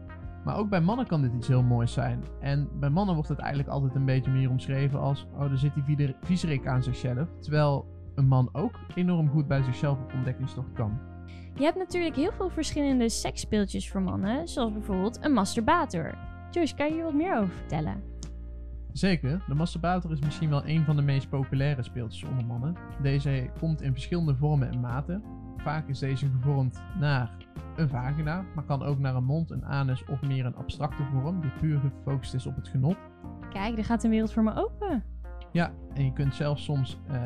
Maar 0.43 0.57
ook 0.57 0.69
bij 0.69 0.81
mannen 0.81 1.07
kan 1.07 1.21
dit 1.21 1.33
iets 1.33 1.47
heel 1.47 1.63
moois 1.63 1.93
zijn. 1.93 2.23
En 2.39 2.69
bij 2.79 2.89
mannen 2.89 3.15
wordt 3.15 3.29
het 3.29 3.39
eigenlijk 3.39 3.69
altijd 3.69 3.95
een 3.95 4.05
beetje 4.05 4.31
meer 4.31 4.49
omschreven 4.49 4.99
als... 4.99 5.27
Oh, 5.33 5.51
er 5.51 5.57
zit 5.57 5.71
die 5.85 6.15
viezerik 6.21 6.67
aan 6.67 6.83
zichzelf. 6.83 7.27
Terwijl 7.39 7.85
een 8.15 8.27
man 8.27 8.49
ook 8.51 8.79
enorm 8.95 9.29
goed 9.29 9.47
bij 9.47 9.63
zichzelf 9.63 9.99
op 9.99 10.13
ontdekkingstocht 10.13 10.73
kan. 10.73 10.99
Je 11.55 11.63
hebt 11.63 11.77
natuurlijk 11.77 12.15
heel 12.15 12.31
veel 12.31 12.49
verschillende 12.49 13.09
seksspeeltjes 13.09 13.89
voor 13.89 14.01
mannen. 14.01 14.47
Zoals 14.47 14.71
bijvoorbeeld 14.73 15.23
een 15.25 15.33
masturbator. 15.33 16.17
Josh, 16.51 16.73
kan 16.73 16.87
je 16.87 16.93
hier 16.93 17.03
wat 17.03 17.13
meer 17.13 17.37
over 17.37 17.53
vertellen? 17.53 18.03
Zeker, 18.93 19.43
de 19.47 19.55
masturbator 19.55 20.11
is 20.11 20.19
misschien 20.19 20.49
wel 20.49 20.65
een 20.65 20.85
van 20.85 20.95
de 20.95 21.01
meest 21.01 21.29
populaire 21.29 21.83
speeltjes 21.83 22.29
onder 22.29 22.45
mannen. 22.45 22.75
Deze 23.01 23.49
komt 23.59 23.81
in 23.81 23.91
verschillende 23.91 24.35
vormen 24.35 24.71
en 24.71 24.79
maten. 24.79 25.23
Vaak 25.57 25.87
is 25.87 25.99
deze 25.99 26.29
gevormd 26.29 26.81
naar 26.99 27.31
een 27.75 27.89
vagina, 27.89 28.45
maar 28.55 28.63
kan 28.63 28.83
ook 28.83 28.99
naar 28.99 29.15
een 29.15 29.23
mond, 29.23 29.51
een 29.51 29.65
anus 29.65 30.05
of 30.05 30.21
meer 30.21 30.45
een 30.45 30.55
abstracte 30.55 31.03
vorm 31.03 31.41
die 31.41 31.51
puur 31.59 31.79
gefocust 31.79 32.33
is 32.33 32.45
op 32.45 32.55
het 32.55 32.67
genot. 32.67 32.97
Kijk, 33.49 33.77
er 33.77 33.85
gaat 33.85 34.03
een 34.03 34.09
wereld 34.09 34.33
voor 34.33 34.43
me 34.43 34.55
open. 34.55 35.03
Ja, 35.51 35.71
en 35.93 36.05
je 36.05 36.13
kunt 36.13 36.35
zelfs 36.35 36.63
soms 36.63 36.99
uh, 37.11 37.21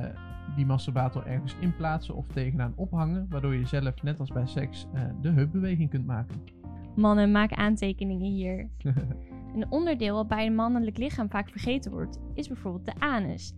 die 0.56 0.66
masturbator 0.66 1.26
ergens 1.26 1.56
inplaatsen 1.60 2.16
of 2.16 2.28
tegenaan 2.28 2.74
ophangen, 2.76 3.28
waardoor 3.30 3.56
je 3.56 3.66
zelf, 3.66 4.04
net 4.04 4.20
als 4.20 4.32
bij 4.32 4.48
seks, 4.48 4.88
uh, 4.94 5.02
de 5.22 5.30
heupbeweging 5.30 5.90
kunt 5.90 6.06
maken. 6.06 6.44
Mannen, 6.96 7.32
maak 7.32 7.52
aantekeningen 7.52 8.32
hier. 8.32 8.70
een 9.56 9.72
onderdeel 9.72 10.16
wat 10.16 10.28
bij 10.28 10.46
een 10.46 10.56
mannelijk 10.56 10.98
lichaam 10.98 11.30
vaak 11.30 11.50
vergeten 11.50 11.92
wordt, 11.92 12.20
is 12.34 12.48
bijvoorbeeld 12.48 12.86
de 12.86 13.00
anus. 13.00 13.54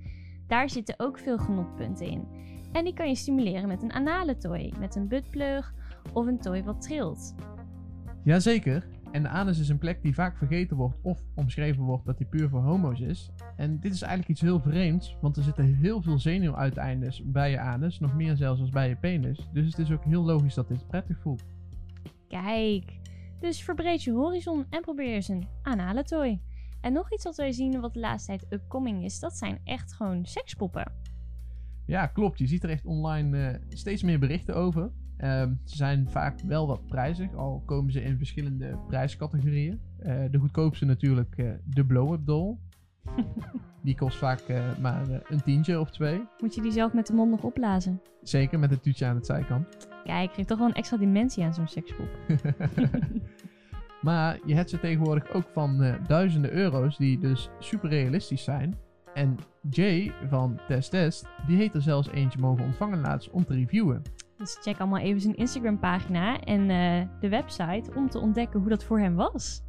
Daar 0.48 0.70
zitten 0.70 0.96
ook 0.98 1.20
veel 1.20 1.38
genotpunten 1.38 2.08
in. 2.08 2.28
En 2.72 2.84
die 2.84 2.94
kan 2.94 3.08
je 3.08 3.16
stimuleren 3.16 3.68
met 3.68 3.84
een 3.84 3.94
anale 3.94 4.38
toy, 4.38 4.74
met 4.80 4.96
een 4.96 5.08
buttplug 5.08 5.74
of 6.14 6.26
een 6.26 6.40
toy 6.40 6.64
wat 6.64 6.82
trilt. 6.82 7.36
Jazeker. 8.24 8.88
En 9.12 9.24
de 9.24 9.30
anus 9.30 9.60
is 9.60 9.70
een 9.70 9.78
plek 9.78 10.02
die 10.02 10.14
vaak 10.14 10.38
vergeten 10.38 10.78
wordt 10.78 10.98
of 11.02 11.22
omschreven 11.36 11.84
wordt 11.84 12.06
dat 12.06 12.18
die 12.18 12.28
puur 12.28 12.50
voor 12.50 12.62
homo's 12.62 13.00
is. 13.00 13.32
En 13.56 13.80
dit 13.80 13.94
is 13.94 14.02
eigenlijk 14.02 14.32
iets 14.32 14.42
heel 14.42 14.60
vreemds, 14.60 15.18
want 15.22 15.38
er 15.38 15.44
zitten 15.44 15.76
heel 15.76 16.02
veel 16.02 16.20
zenuwuiteindes 16.20 17.24
bij 17.26 17.52
je 17.52 17.60
anus, 17.60 18.00
nog 18.00 18.14
meer 18.14 18.36
zelfs 18.36 18.62
als 18.62 18.70
bij 18.70 18.90
je 18.90 18.96
penis. 18.96 19.50
Dus 19.54 19.66
het 19.66 19.78
is 19.78 19.92
ook 19.92 20.04
heel 20.04 20.24
logisch 20.24 20.54
dat 20.54 20.68
dit 20.68 20.88
prettig 20.88 21.20
voelt. 21.20 21.44
Kijk, 22.28 23.00
dus 23.40 23.64
verbreed 23.64 24.04
je 24.04 24.12
horizon 24.12 24.66
en 24.70 24.82
probeer 24.82 25.14
eens 25.14 25.28
een 25.28 25.48
anale 25.62 26.04
toy. 26.04 26.42
En 26.82 26.94
nog 26.94 27.14
iets 27.14 27.24
wat 27.24 27.36
wij 27.36 27.52
zien 27.52 27.82
wat 27.82 27.94
de 27.94 28.00
laatste 28.00 28.38
tijd 28.38 28.54
upcoming 28.54 29.04
is, 29.04 29.20
dat 29.20 29.38
zijn 29.38 29.60
echt 29.64 29.94
gewoon 29.94 30.26
sekspoppen. 30.26 30.92
Ja, 31.86 32.08
klopt. 32.08 32.40
Je 32.40 32.48
ziet 32.48 32.64
er 32.64 32.70
echt 32.70 32.86
online 32.86 33.38
uh, 33.38 33.60
steeds 33.70 34.04
meer 34.04 34.20
berichten 34.20 34.56
over. 34.56 34.92
Um, 35.18 35.62
ze 35.66 35.76
zijn 35.76 36.10
vaak 36.10 36.40
wel 36.42 36.68
wat 36.68 36.86
prijzig, 36.86 37.36
al 37.36 37.64
komen 37.66 37.92
ze 37.92 38.02
in 38.02 38.18
verschillende 38.18 38.80
prijscategorieën. 38.88 39.80
Uh, 40.00 40.24
de 40.32 40.38
goedkoopste 40.38 40.86
natuurlijk 40.86 41.38
uh, 41.38 41.52
de 41.66 41.86
blow-up 41.86 42.26
doll. 42.26 42.58
die 43.88 43.96
kost 43.96 44.18
vaak 44.18 44.44
maar 44.82 45.06
een 45.30 45.44
tientje 45.44 45.80
of 45.80 45.90
twee. 45.90 46.28
Moet 46.40 46.56
je 46.56 46.62
die 46.62 46.72
zelf 46.72 46.94
met 46.94 47.08
de 47.08 47.14
mond 47.14 47.32
nog 47.32 47.44
opblazen? 47.44 48.02
Zeker, 48.22 48.60
met 48.60 48.72
een 48.72 48.80
tuutje 48.80 49.06
aan 49.06 49.16
het 49.16 49.26
zijkant. 49.26 49.88
Kijk, 50.04 50.34
geeft 50.34 50.48
toch 50.48 50.58
wel 50.58 50.68
een 50.68 50.74
extra 50.74 50.98
dimensie 50.98 51.44
aan 51.44 51.54
zo'n 51.54 51.68
sekspop. 51.68 52.08
maar 54.08 54.40
je 54.46 54.56
hebt 54.56 54.70
ze 54.70 54.80
tegenwoordig 54.80 55.32
ook 55.34 55.48
van 55.54 55.98
duizenden 56.08 56.52
euro's, 56.52 56.98
die 56.98 57.20
dus 57.20 57.50
super 57.60 57.90
realistisch 57.90 58.44
zijn. 58.44 58.78
En 59.14 59.38
Jay 59.70 60.14
van 60.30 60.60
Test 60.68 60.92
Test, 60.92 61.26
die 61.48 61.58
heeft 61.58 61.74
er 61.74 61.82
zelfs 61.82 62.10
eentje 62.10 62.40
mogen 62.40 62.66
ontvangen 62.66 63.02
laatst 63.02 63.30
om 63.30 63.46
te 63.46 63.54
reviewen. 63.54 64.02
Dus 64.38 64.58
check 64.62 64.80
allemaal 64.80 65.00
even 65.00 65.22
zijn 65.22 65.36
Instagram 65.36 65.80
pagina 65.80 66.40
en 66.40 66.62
uh, 66.62 67.20
de 67.20 67.30
website 67.30 67.92
om 67.96 68.10
te 68.10 68.20
ontdekken 68.20 68.60
hoe 68.60 68.70
dat 68.70 68.84
voor 68.84 69.00
hem 69.00 69.16
was. 69.16 69.62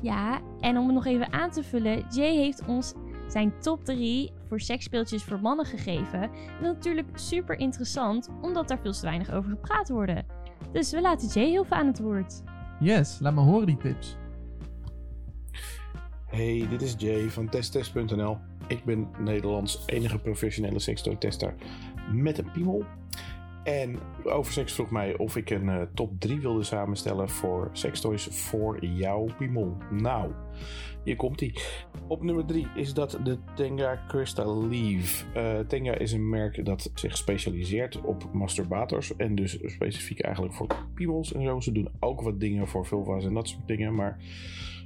Ja, 0.00 0.40
en 0.60 0.78
om 0.78 0.86
het 0.86 0.94
nog 0.94 1.06
even 1.06 1.32
aan 1.32 1.50
te 1.50 1.62
vullen, 1.62 2.04
Jay 2.10 2.34
heeft 2.34 2.66
ons 2.66 2.94
zijn 3.28 3.52
top 3.60 3.84
3 3.84 4.32
voor 4.48 4.60
seksspeeltjes 4.60 5.24
voor 5.24 5.40
mannen 5.40 5.66
gegeven. 5.66 6.22
En 6.22 6.62
natuurlijk 6.62 7.08
super 7.14 7.58
interessant, 7.58 8.28
omdat 8.42 8.68
daar 8.68 8.78
veel 8.78 8.92
te 8.92 9.00
weinig 9.00 9.32
over 9.32 9.50
gepraat 9.50 9.88
wordt. 9.88 10.22
Dus 10.72 10.90
we 10.90 11.00
laten 11.00 11.28
Jay 11.28 11.48
heel 11.48 11.64
veel 11.64 11.76
aan 11.76 11.86
het 11.86 11.98
woord. 11.98 12.42
Yes, 12.80 13.18
laat 13.20 13.34
me 13.34 13.40
horen 13.40 13.66
die 13.66 13.76
tips. 13.76 14.16
Hey, 16.26 16.66
dit 16.70 16.82
is 16.82 16.94
Jay 16.98 17.30
van 17.30 17.48
testtest.nl. 17.48 18.38
Ik 18.66 18.84
ben 18.84 19.08
Nederlands 19.18 19.82
enige 19.86 20.18
professionele 20.18 20.78
sekstoy-tester 20.78 21.54
met 22.12 22.38
een 22.38 22.50
piemel. 22.50 22.84
En 23.64 23.98
Oversex 24.24 24.72
vroeg 24.72 24.90
mij 24.90 25.16
of 25.16 25.36
ik 25.36 25.50
een 25.50 25.68
uh, 25.68 25.82
top 25.94 26.20
3 26.20 26.40
wilde 26.40 26.62
samenstellen 26.62 27.28
voor 27.28 27.68
sextoys 27.72 28.26
voor 28.26 28.84
jouw 28.84 29.26
piemel. 29.38 29.76
Nou, 29.90 30.32
hier 31.06 31.16
komt 31.16 31.40
ie. 31.40 31.52
Op 32.08 32.22
nummer 32.22 32.44
3 32.44 32.66
is 32.74 32.94
dat 32.94 33.18
de 33.24 33.38
Tenga 33.54 34.04
Crystal 34.08 34.68
Leaf. 34.68 35.26
Uh, 35.36 35.58
Tenga 35.58 35.94
is 35.94 36.12
een 36.12 36.28
merk 36.28 36.64
dat 36.64 36.90
zich 36.94 37.16
specialiseert 37.16 38.00
op 38.00 38.32
masturbators. 38.32 39.16
En 39.16 39.34
dus 39.34 39.58
specifiek 39.64 40.20
eigenlijk 40.20 40.54
voor 40.54 40.66
piemels 40.94 41.32
en 41.32 41.42
zo. 41.42 41.60
Ze 41.60 41.72
doen 41.72 41.88
ook 42.00 42.20
wat 42.20 42.40
dingen 42.40 42.68
voor 42.68 42.86
vulva's 42.86 43.24
en 43.24 43.34
dat 43.34 43.48
soort 43.48 43.66
dingen. 43.66 43.94
Maar 43.94 44.18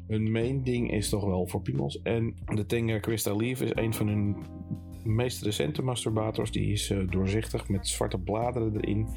hun 0.06 0.30
main 0.30 0.62
ding 0.62 0.92
is 0.92 1.08
toch 1.08 1.24
wel 1.24 1.46
voor 1.46 1.62
piemels. 1.62 2.02
En 2.02 2.34
de 2.54 2.66
Tenga 2.66 3.00
Crystal 3.00 3.36
Leaf 3.36 3.60
is 3.60 3.70
een 3.74 3.94
van 3.94 4.08
hun 4.08 4.36
meest 5.04 5.42
recente 5.42 5.82
masturbators. 5.82 6.50
Die 6.50 6.72
is 6.72 6.90
uh, 6.90 7.10
doorzichtig 7.10 7.68
met 7.68 7.88
zwarte 7.88 8.18
bladeren 8.18 8.76
erin. 8.76 9.08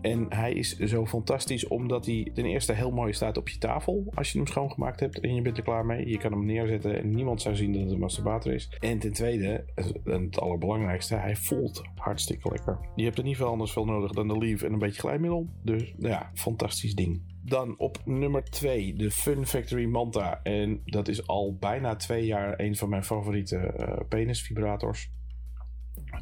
En 0.00 0.26
hij 0.28 0.52
is 0.52 0.78
zo 0.78 1.06
fantastisch 1.06 1.66
omdat 1.66 2.06
hij 2.06 2.30
ten 2.34 2.44
eerste 2.44 2.72
heel 2.72 2.90
mooi 2.90 3.12
staat 3.12 3.36
op 3.36 3.48
je 3.48 3.58
tafel. 3.58 4.12
Als 4.14 4.32
je 4.32 4.38
hem 4.38 4.46
schoongemaakt 4.46 5.00
hebt 5.00 5.20
en 5.20 5.34
je 5.34 5.42
bent 5.42 5.56
er 5.56 5.62
klaar 5.62 5.86
mee. 5.86 6.08
Je 6.08 6.18
kan 6.18 6.32
hem 6.32 6.44
neerzetten 6.44 6.98
en 6.98 7.14
niemand 7.14 7.42
zou 7.42 7.56
zien 7.56 7.72
dat 7.72 7.82
het 7.82 7.90
een 7.90 7.98
masturbator 7.98 8.52
is. 8.52 8.76
En 8.80 8.98
ten 8.98 9.12
tweede, 9.12 9.64
en 10.04 10.22
het 10.24 10.40
allerbelangrijkste, 10.40 11.14
hij 11.14 11.36
voelt 11.36 11.82
hartstikke 11.94 12.50
lekker. 12.50 12.78
Je 12.94 13.04
hebt 13.04 13.18
er 13.18 13.24
niet 13.24 13.36
veel 13.36 13.46
anders 13.46 13.72
veel 13.72 13.84
nodig 13.84 14.12
dan 14.12 14.28
de 14.28 14.38
Leaf 14.38 14.62
en 14.62 14.72
een 14.72 14.78
beetje 14.78 15.00
glijmiddel. 15.00 15.48
Dus 15.62 15.94
ja, 15.98 16.30
fantastisch 16.34 16.94
ding. 16.94 17.36
Dan 17.44 17.78
op 17.78 17.98
nummer 18.04 18.44
2, 18.44 18.94
de 18.94 19.10
Fun 19.10 19.46
Factory 19.46 19.84
Manta. 19.84 20.40
En 20.42 20.82
dat 20.84 21.08
is 21.08 21.26
al 21.26 21.56
bijna 21.60 21.96
twee 21.96 22.26
jaar 22.26 22.60
een 22.60 22.76
van 22.76 22.88
mijn 22.88 23.04
favoriete 23.04 23.74
uh, 23.80 23.96
penisvibrators. 24.08 25.10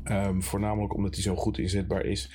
Ehm, 0.05 0.41
voornamelijk 0.41 0.95
omdat 0.95 1.15
hij 1.15 1.23
zo 1.23 1.35
goed 1.35 1.59
inzetbaar 1.59 2.05
is. 2.05 2.31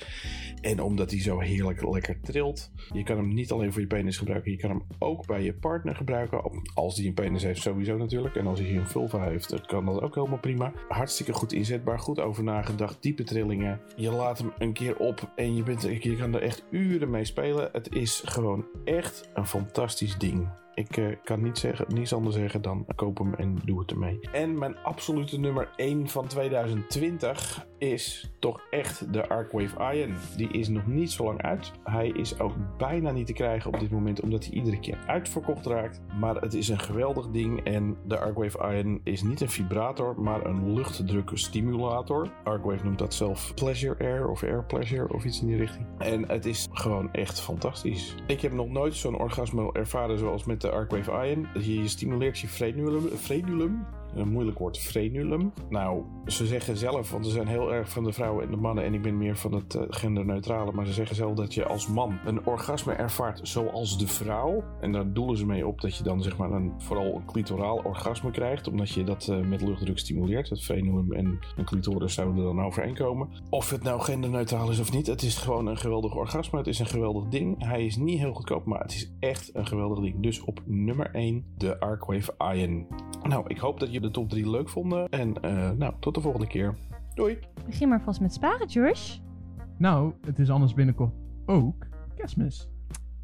En 0.60 0.80
omdat 0.80 1.10
hij 1.10 1.20
zo 1.20 1.38
heerlijk 1.38 1.88
lekker 1.88 2.20
trilt. 2.20 2.70
Je 2.92 3.02
kan 3.02 3.16
hem 3.16 3.34
niet 3.34 3.50
alleen 3.50 3.72
voor 3.72 3.80
je 3.80 3.86
penis 3.86 4.16
gebruiken. 4.16 4.50
Je 4.50 4.58
kan 4.58 4.70
hem 4.70 4.82
ook 4.98 5.26
bij 5.26 5.42
je 5.42 5.54
partner 5.54 5.96
gebruiken. 5.96 6.62
Als 6.74 6.94
die 6.94 7.08
een 7.08 7.14
penis 7.14 7.42
heeft 7.42 7.60
sowieso 7.60 7.96
natuurlijk. 7.96 8.36
En 8.36 8.46
als 8.46 8.60
hij 8.60 8.76
een 8.76 8.88
vulva 8.88 9.24
heeft, 9.24 9.50
dan 9.50 9.66
kan 9.66 9.84
dat 9.84 10.00
ook 10.00 10.14
helemaal 10.14 10.38
prima. 10.38 10.72
Hartstikke 10.88 11.32
goed 11.32 11.52
inzetbaar. 11.52 11.98
Goed 11.98 12.20
over 12.20 12.42
nagedacht. 12.42 13.02
Diepe 13.02 13.22
trillingen. 13.22 13.80
Je 13.96 14.10
laat 14.10 14.38
hem 14.38 14.52
een 14.58 14.72
keer 14.72 14.96
op. 14.96 15.32
En 15.36 15.56
je, 15.56 15.62
bent, 15.62 15.82
je 15.82 16.16
kan 16.16 16.34
er 16.34 16.42
echt 16.42 16.64
uren 16.70 17.10
mee 17.10 17.24
spelen. 17.24 17.68
Het 17.72 17.94
is 17.94 18.22
gewoon 18.24 18.64
echt 18.84 19.28
een 19.34 19.46
fantastisch 19.46 20.18
ding. 20.18 20.61
Ik 20.74 20.96
uh, 20.96 21.16
kan 21.24 21.42
niet 21.42 21.58
zeggen, 21.58 21.86
niets 21.94 22.12
anders 22.12 22.36
zeggen 22.36 22.62
dan 22.62 22.86
koop 22.94 23.18
hem 23.18 23.34
en 23.34 23.58
doe 23.64 23.78
het 23.78 23.90
ermee. 23.90 24.20
En 24.32 24.58
mijn 24.58 24.76
absolute 24.76 25.40
nummer 25.40 25.70
1 25.76 26.08
van 26.08 26.26
2020 26.26 27.66
is 27.82 28.30
toch 28.38 28.60
echt 28.70 29.12
de 29.12 29.28
Arcwave 29.28 29.94
Ion. 29.94 30.14
Die 30.36 30.48
is 30.48 30.68
nog 30.68 30.86
niet 30.86 31.10
zo 31.10 31.24
lang 31.24 31.42
uit. 31.42 31.72
Hij 31.84 32.08
is 32.08 32.38
ook 32.38 32.54
bijna 32.78 33.10
niet 33.10 33.26
te 33.26 33.32
krijgen 33.32 33.72
op 33.72 33.80
dit 33.80 33.90
moment, 33.90 34.20
omdat 34.20 34.44
hij 34.44 34.54
iedere 34.54 34.80
keer 34.80 34.98
uitverkocht 35.06 35.66
raakt. 35.66 36.00
Maar 36.20 36.34
het 36.34 36.54
is 36.54 36.68
een 36.68 36.78
geweldig 36.78 37.30
ding 37.30 37.64
en 37.64 37.96
de 38.06 38.18
Arcwave 38.18 38.74
Ion 38.74 39.00
is 39.04 39.22
niet 39.22 39.40
een 39.40 39.50
vibrator, 39.50 40.20
maar 40.20 40.46
een 40.46 40.74
luchtdrukstimulator. 40.74 42.32
Arcwave 42.44 42.84
noemt 42.84 42.98
dat 42.98 43.14
zelf 43.14 43.54
Pleasure 43.54 44.04
Air 44.04 44.28
of 44.28 44.42
Air 44.42 44.64
Pleasure 44.64 45.12
of 45.14 45.24
iets 45.24 45.40
in 45.40 45.46
die 45.46 45.56
richting. 45.56 45.86
En 45.98 46.28
het 46.28 46.46
is 46.46 46.68
gewoon 46.72 47.12
echt 47.12 47.40
fantastisch. 47.40 48.14
Ik 48.26 48.40
heb 48.40 48.52
nog 48.52 48.68
nooit 48.68 48.94
zo'n 48.94 49.18
orgasme 49.18 49.72
ervaren 49.72 50.18
zoals 50.18 50.44
met 50.44 50.60
de 50.60 50.70
Arcwave 50.70 51.26
Ion. 51.26 51.48
Je 51.62 51.88
stimuleert 51.88 52.38
je 52.38 52.48
frenulum, 52.48 53.08
frenulum 53.08 53.86
een 54.14 54.32
moeilijk 54.32 54.58
woord, 54.58 54.78
frenulum. 54.78 55.52
Nou, 55.68 56.02
ze 56.26 56.46
zeggen 56.46 56.76
zelf, 56.76 57.10
want 57.10 57.26
ze 57.26 57.32
zijn 57.32 57.46
heel 57.46 57.72
erg 57.72 57.90
van 57.90 58.04
de 58.04 58.12
vrouwen 58.12 58.44
en 58.44 58.50
de 58.50 58.56
mannen 58.56 58.84
en 58.84 58.94
ik 58.94 59.02
ben 59.02 59.18
meer 59.18 59.36
van 59.36 59.54
het 59.54 59.74
uh, 59.74 59.82
genderneutrale, 59.88 60.72
maar 60.72 60.86
ze 60.86 60.92
zeggen 60.92 61.16
zelf 61.16 61.34
dat 61.34 61.54
je 61.54 61.64
als 61.64 61.86
man 61.86 62.18
een 62.24 62.46
orgasme 62.46 62.92
ervaart 62.92 63.40
zoals 63.42 63.98
de 63.98 64.06
vrouw. 64.06 64.64
En 64.80 64.92
daar 64.92 65.12
doelen 65.12 65.36
ze 65.36 65.46
mee 65.46 65.66
op 65.66 65.80
dat 65.80 65.96
je 65.96 66.02
dan 66.02 66.22
zeg 66.22 66.36
maar 66.36 66.50
een, 66.50 66.72
vooral 66.78 67.14
een 67.14 67.24
clitoraal 67.24 67.76
orgasme 67.76 68.30
krijgt, 68.30 68.68
omdat 68.68 68.90
je 68.90 69.04
dat 69.04 69.28
uh, 69.30 69.46
met 69.46 69.62
luchtdruk 69.62 69.98
stimuleert. 69.98 70.48
Het 70.48 70.64
frenulum 70.64 71.12
en 71.12 71.38
een 71.56 71.64
clitoris 71.64 72.14
zouden 72.14 72.36
er 72.36 72.44
dan 72.44 72.64
overeenkomen. 72.64 73.28
Of 73.50 73.70
het 73.70 73.82
nou 73.82 74.00
genderneutraal 74.00 74.70
is 74.70 74.80
of 74.80 74.92
niet, 74.92 75.06
het 75.06 75.22
is 75.22 75.36
gewoon 75.36 75.66
een 75.66 75.78
geweldig 75.78 76.14
orgasme. 76.14 76.58
Het 76.58 76.66
is 76.66 76.78
een 76.78 76.86
geweldig 76.86 77.28
ding. 77.28 77.64
Hij 77.64 77.84
is 77.84 77.96
niet 77.96 78.18
heel 78.18 78.32
goedkoop, 78.32 78.64
maar 78.64 78.80
het 78.80 78.92
is 78.92 79.12
echt 79.20 79.50
een 79.52 79.66
geweldig 79.66 80.00
ding. 80.00 80.22
Dus 80.22 80.40
op 80.44 80.62
nummer 80.64 81.10
1 81.14 81.44
de 81.56 81.80
Arcwave 81.80 82.34
Ion. 82.54 82.86
Nou, 83.22 83.44
ik 83.46 83.58
hoop 83.58 83.80
dat 83.80 83.92
je 83.92 84.00
de 84.02 84.10
top 84.10 84.28
3 84.28 84.50
leuk 84.50 84.68
vonden. 84.68 85.08
En 85.08 85.34
uh, 85.44 85.70
nou, 85.70 85.94
tot 86.00 86.14
de 86.14 86.20
volgende 86.20 86.46
keer. 86.46 86.74
Doei! 87.14 87.38
Begin 87.66 87.88
maar 87.88 88.02
vast 88.02 88.20
met 88.20 88.32
sparen, 88.32 88.70
George. 88.70 89.18
Nou, 89.78 90.12
het 90.26 90.38
is 90.38 90.50
anders 90.50 90.74
binnenkort 90.74 91.12
ook 91.46 91.86
kerstmis. 92.14 92.68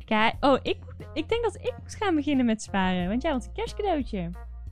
Kijk, 0.05 0.35
oh, 0.41 0.59
ik, 0.63 0.79
ik 1.13 1.29
denk 1.29 1.43
dat 1.43 1.55
ik 1.55 1.75
moet 1.83 1.95
gaan 1.95 2.15
beginnen 2.15 2.47
met 2.47 2.63
sparen. 2.63 3.09
Want 3.09 3.23
jij 3.23 3.31
wilt 3.31 3.47
een 3.47 3.53
kerstcadeautje. 3.53 4.31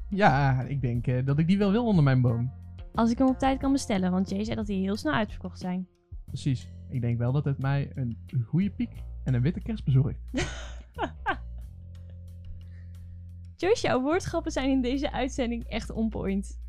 Ja, 0.09 0.63
ik 0.63 0.81
denk 0.81 1.07
uh, 1.07 1.27
dat 1.27 1.39
ik 1.39 1.47
die 1.47 1.59
wel 1.59 1.71
wil 1.71 1.87
onder 1.87 2.05
mijn 2.05 2.21
boom. 2.21 2.53
Als 2.95 3.11
ik 3.11 3.19
hem 3.19 3.29
op 3.29 3.39
tijd 3.39 3.59
kan 3.59 3.73
bestellen, 3.73 4.11
want 4.11 4.31
Jay 4.31 4.45
zei 4.45 4.57
dat 4.57 4.67
die 4.67 4.83
heel 4.83 4.97
snel 4.97 5.13
uitverkocht 5.13 5.59
zijn. 5.59 5.89
Precies. 6.27 6.71
Ik 6.89 7.01
denk 7.01 7.19
wel 7.19 7.33
dat 7.33 7.45
het 7.45 7.59
mij 7.59 7.91
een 7.95 8.19
goede 8.47 8.71
piek 8.71 8.93
en 9.25 9.35
een 9.35 9.43
witte 9.43 9.61
kerst 9.61 9.85
bezorgt. 9.85 10.19
Joyce, 13.57 13.87
jouw 13.87 14.01
woordgrappen 14.01 14.53
zijn 14.53 14.71
in 14.71 14.81
deze 14.81 15.13
uitzending 15.13 15.65
echt 15.65 15.93
on 15.93 16.09
point. 16.09 16.61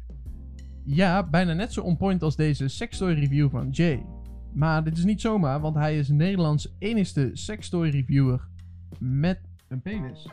Ja, 0.83 1.29
bijna 1.29 1.53
net 1.53 1.73
zo 1.73 1.81
on 1.81 1.97
point 1.97 2.23
als 2.23 2.35
deze 2.35 2.67
sextoy 2.67 3.13
review 3.13 3.49
van 3.49 3.69
Jay. 3.69 4.05
Maar 4.53 4.83
dit 4.83 4.97
is 4.97 5.03
niet 5.03 5.21
zomaar, 5.21 5.59
want 5.59 5.75
hij 5.75 5.97
is 5.97 6.09
Nederlands 6.09 6.75
enigste 6.79 7.29
sextoy 7.33 7.89
reviewer 7.89 8.47
met 8.99 9.39
een 9.67 9.81
penis. 9.81 10.27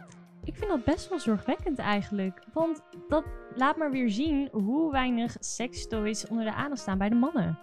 Ik 0.45 0.57
vind 0.57 0.71
dat 0.71 0.85
best 0.85 1.09
wel 1.09 1.21
zorgwekkend 1.21 1.79
eigenlijk. 1.79 2.47
Want 2.53 2.83
dat 3.09 3.25
laat 3.55 3.77
maar 3.77 3.91
weer 3.91 4.11
zien 4.11 4.49
hoe 4.53 4.93
weinig 4.93 5.37
sextoys 5.39 6.29
onder 6.29 6.45
de 6.45 6.55
aandacht 6.55 6.81
staan 6.81 6.99
bij 6.99 7.09
de 7.09 7.15
mannen. 7.15 7.59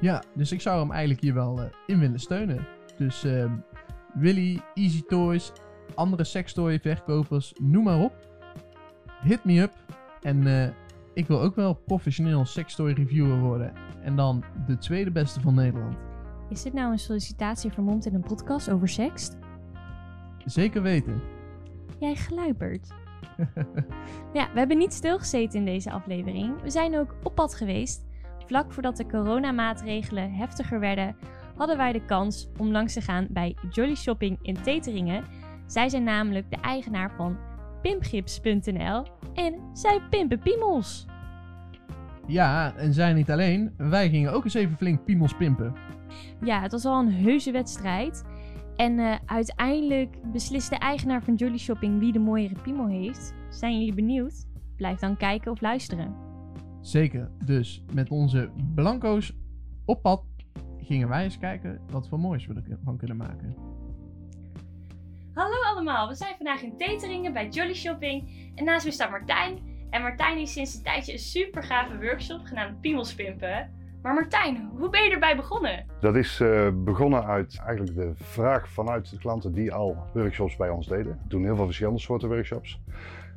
Ja, 0.00 0.22
dus 0.34 0.52
ik 0.52 0.60
zou 0.60 0.80
hem 0.80 0.90
eigenlijk 0.90 1.20
hier 1.20 1.34
wel 1.34 1.60
uh, 1.60 1.66
in 1.86 1.98
willen 1.98 2.20
steunen. 2.20 2.66
Dus 2.98 3.24
uh, 3.24 3.52
Willy, 4.14 4.60
Easy 4.74 5.02
Toys, 5.02 5.52
andere 5.94 6.24
sextoy 6.24 6.78
verkopers, 6.80 7.52
noem 7.60 7.84
maar 7.84 8.00
op. 8.00 8.12
Hit 9.22 9.44
me 9.44 9.60
up. 9.60 9.72
En 10.22 10.46
uh, 10.46 10.68
ik 11.14 11.26
wil 11.26 11.40
ook 11.40 11.54
wel 11.54 11.74
professioneel 11.74 12.44
sextoy 12.44 12.92
reviewer 12.92 13.40
worden. 13.40 13.72
En 14.02 14.16
dan 14.16 14.44
de 14.66 14.78
tweede 14.78 15.10
beste 15.10 15.40
van 15.40 15.54
Nederland. 15.54 15.96
Is 16.48 16.62
dit 16.62 16.72
nou 16.72 16.92
een 16.92 16.98
sollicitatie 16.98 17.72
vermomd 17.72 18.06
in 18.06 18.14
een 18.14 18.20
podcast 18.20 18.70
over 18.70 18.88
seks? 18.88 19.30
Zeker 20.44 20.82
weten. 20.82 21.20
Jij 21.98 22.14
gluipert. 22.14 22.88
ja, 24.32 24.48
we 24.52 24.58
hebben 24.58 24.78
niet 24.78 24.92
stilgezeten 24.92 25.58
in 25.58 25.64
deze 25.64 25.90
aflevering. 25.90 26.62
We 26.62 26.70
zijn 26.70 26.98
ook 26.98 27.14
op 27.22 27.34
pad 27.34 27.54
geweest. 27.54 28.04
Vlak 28.46 28.72
voordat 28.72 28.96
de 28.96 29.06
coronamaatregelen 29.06 30.32
heftiger 30.32 30.80
werden, 30.80 31.16
hadden 31.56 31.76
wij 31.76 31.92
de 31.92 32.04
kans 32.04 32.48
om 32.58 32.70
langs 32.70 32.92
te 32.92 33.00
gaan 33.00 33.26
bij 33.30 33.56
Jolly 33.70 33.94
Shopping 33.94 34.38
in 34.42 34.62
Teteringen. 34.62 35.24
Zij 35.74 35.88
zijn 35.88 36.04
namelijk 36.04 36.50
de 36.50 36.56
eigenaar 36.56 37.10
van 37.16 37.36
pimpgips.nl 37.82 39.06
en 39.34 39.54
zij 39.72 40.00
pimpen 40.10 40.38
piemels. 40.38 41.06
Ja, 42.26 42.74
en 42.76 42.92
zij 42.92 43.12
niet 43.12 43.30
alleen. 43.30 43.74
Wij 43.76 44.10
gingen 44.10 44.32
ook 44.32 44.44
eens 44.44 44.54
even 44.54 44.76
flink 44.76 45.04
piemels 45.04 45.36
pimpen. 45.36 45.74
Ja, 46.44 46.60
het 46.60 46.72
was 46.72 46.84
al 46.84 47.00
een 47.00 47.12
heuse 47.12 47.50
wedstrijd. 47.50 48.24
En 48.76 48.98
uh, 48.98 49.14
uiteindelijk 49.26 50.32
beslist 50.32 50.70
de 50.70 50.76
eigenaar 50.76 51.22
van 51.22 51.34
Jolly 51.34 51.58
Shopping 51.58 51.98
wie 51.98 52.12
de 52.12 52.18
mooiere 52.18 52.60
piemel 52.62 52.86
heeft. 52.86 53.34
Zijn 53.50 53.78
jullie 53.78 53.94
benieuwd? 53.94 54.46
Blijf 54.76 54.98
dan 54.98 55.16
kijken 55.16 55.52
of 55.52 55.60
luisteren. 55.60 56.14
Zeker. 56.80 57.30
Dus 57.44 57.84
met 57.92 58.10
onze 58.10 58.50
blanco's 58.74 59.36
op 59.84 60.02
pad 60.02 60.24
gingen 60.78 61.08
wij 61.08 61.24
eens 61.24 61.38
kijken 61.38 61.80
wat 61.90 62.08
voor 62.08 62.20
moois 62.20 62.46
we 62.46 62.62
ervan 62.70 62.96
kunnen 62.96 63.16
maken. 63.16 63.73
Hallo 65.34 65.56
allemaal, 65.72 66.08
we 66.08 66.14
zijn 66.14 66.34
vandaag 66.36 66.62
in 66.62 66.76
Teteringen 66.76 67.32
bij 67.32 67.48
Jolly 67.48 67.74
Shopping. 67.74 68.50
En 68.54 68.64
naast 68.64 68.84
me 68.84 68.90
staat 68.90 69.10
Martijn. 69.10 69.58
En 69.90 70.02
Martijn 70.02 70.36
heeft 70.36 70.50
sinds 70.50 70.74
een 70.74 70.82
tijdje 70.82 71.12
een 71.12 71.18
super 71.18 71.62
gave 71.62 71.98
workshop 71.98 72.40
genaamd 72.44 72.80
Piemelspimpen. 72.80 73.70
Maar 74.02 74.14
Martijn, 74.14 74.70
hoe 74.76 74.90
ben 74.90 75.04
je 75.04 75.10
erbij 75.10 75.36
begonnen? 75.36 75.86
Dat 76.00 76.16
is 76.16 76.40
uh, 76.40 76.68
begonnen 76.74 77.24
uit 77.24 77.58
eigenlijk 77.66 77.96
de 77.96 78.12
vraag 78.14 78.68
vanuit 78.68 79.10
de 79.10 79.18
klanten 79.18 79.52
die 79.52 79.72
al 79.72 79.96
workshops 80.12 80.56
bij 80.56 80.68
ons 80.68 80.86
deden. 80.86 81.20
We 81.22 81.28
doen 81.28 81.44
heel 81.44 81.56
veel 81.56 81.66
verschillende 81.66 82.00
soorten 82.00 82.28
workshops. 82.28 82.80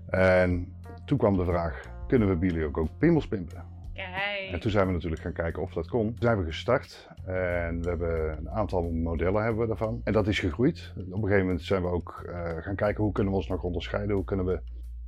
En 0.09 0.75
toen 1.05 1.17
kwam 1.17 1.37
de 1.37 1.45
vraag, 1.45 1.81
kunnen 2.07 2.27
we 2.27 2.35
bij 2.35 2.49
jullie 2.49 2.65
ook, 2.65 2.77
ook 2.77 2.89
piemels 2.97 3.27
pimpen? 3.27 3.63
Kijk. 3.93 4.36
En 4.51 4.59
toen 4.59 4.71
zijn 4.71 4.87
we 4.87 4.93
natuurlijk 4.93 5.21
gaan 5.21 5.33
kijken 5.33 5.61
of 5.61 5.73
dat 5.73 5.87
kon. 5.87 6.05
Toen 6.05 6.15
zijn 6.19 6.37
we 6.37 6.45
gestart 6.45 7.09
en 7.25 7.81
we 7.81 7.89
hebben 7.89 8.37
een 8.37 8.49
aantal 8.49 8.91
modellen 8.91 9.43
hebben 9.43 9.61
we 9.61 9.67
daarvan. 9.67 10.01
En 10.03 10.13
dat 10.13 10.27
is 10.27 10.39
gegroeid. 10.39 10.93
Op 10.97 11.13
een 11.13 11.21
gegeven 11.21 11.45
moment 11.45 11.61
zijn 11.61 11.81
we 11.81 11.87
ook 11.87 12.23
uh, 12.25 12.57
gaan 12.57 12.75
kijken 12.75 13.03
hoe 13.03 13.13
kunnen 13.13 13.33
we 13.33 13.39
ons 13.39 13.47
nog 13.47 13.63
onderscheiden. 13.63 14.15
Hoe 14.15 14.25
kunnen 14.25 14.45
we 14.45 14.59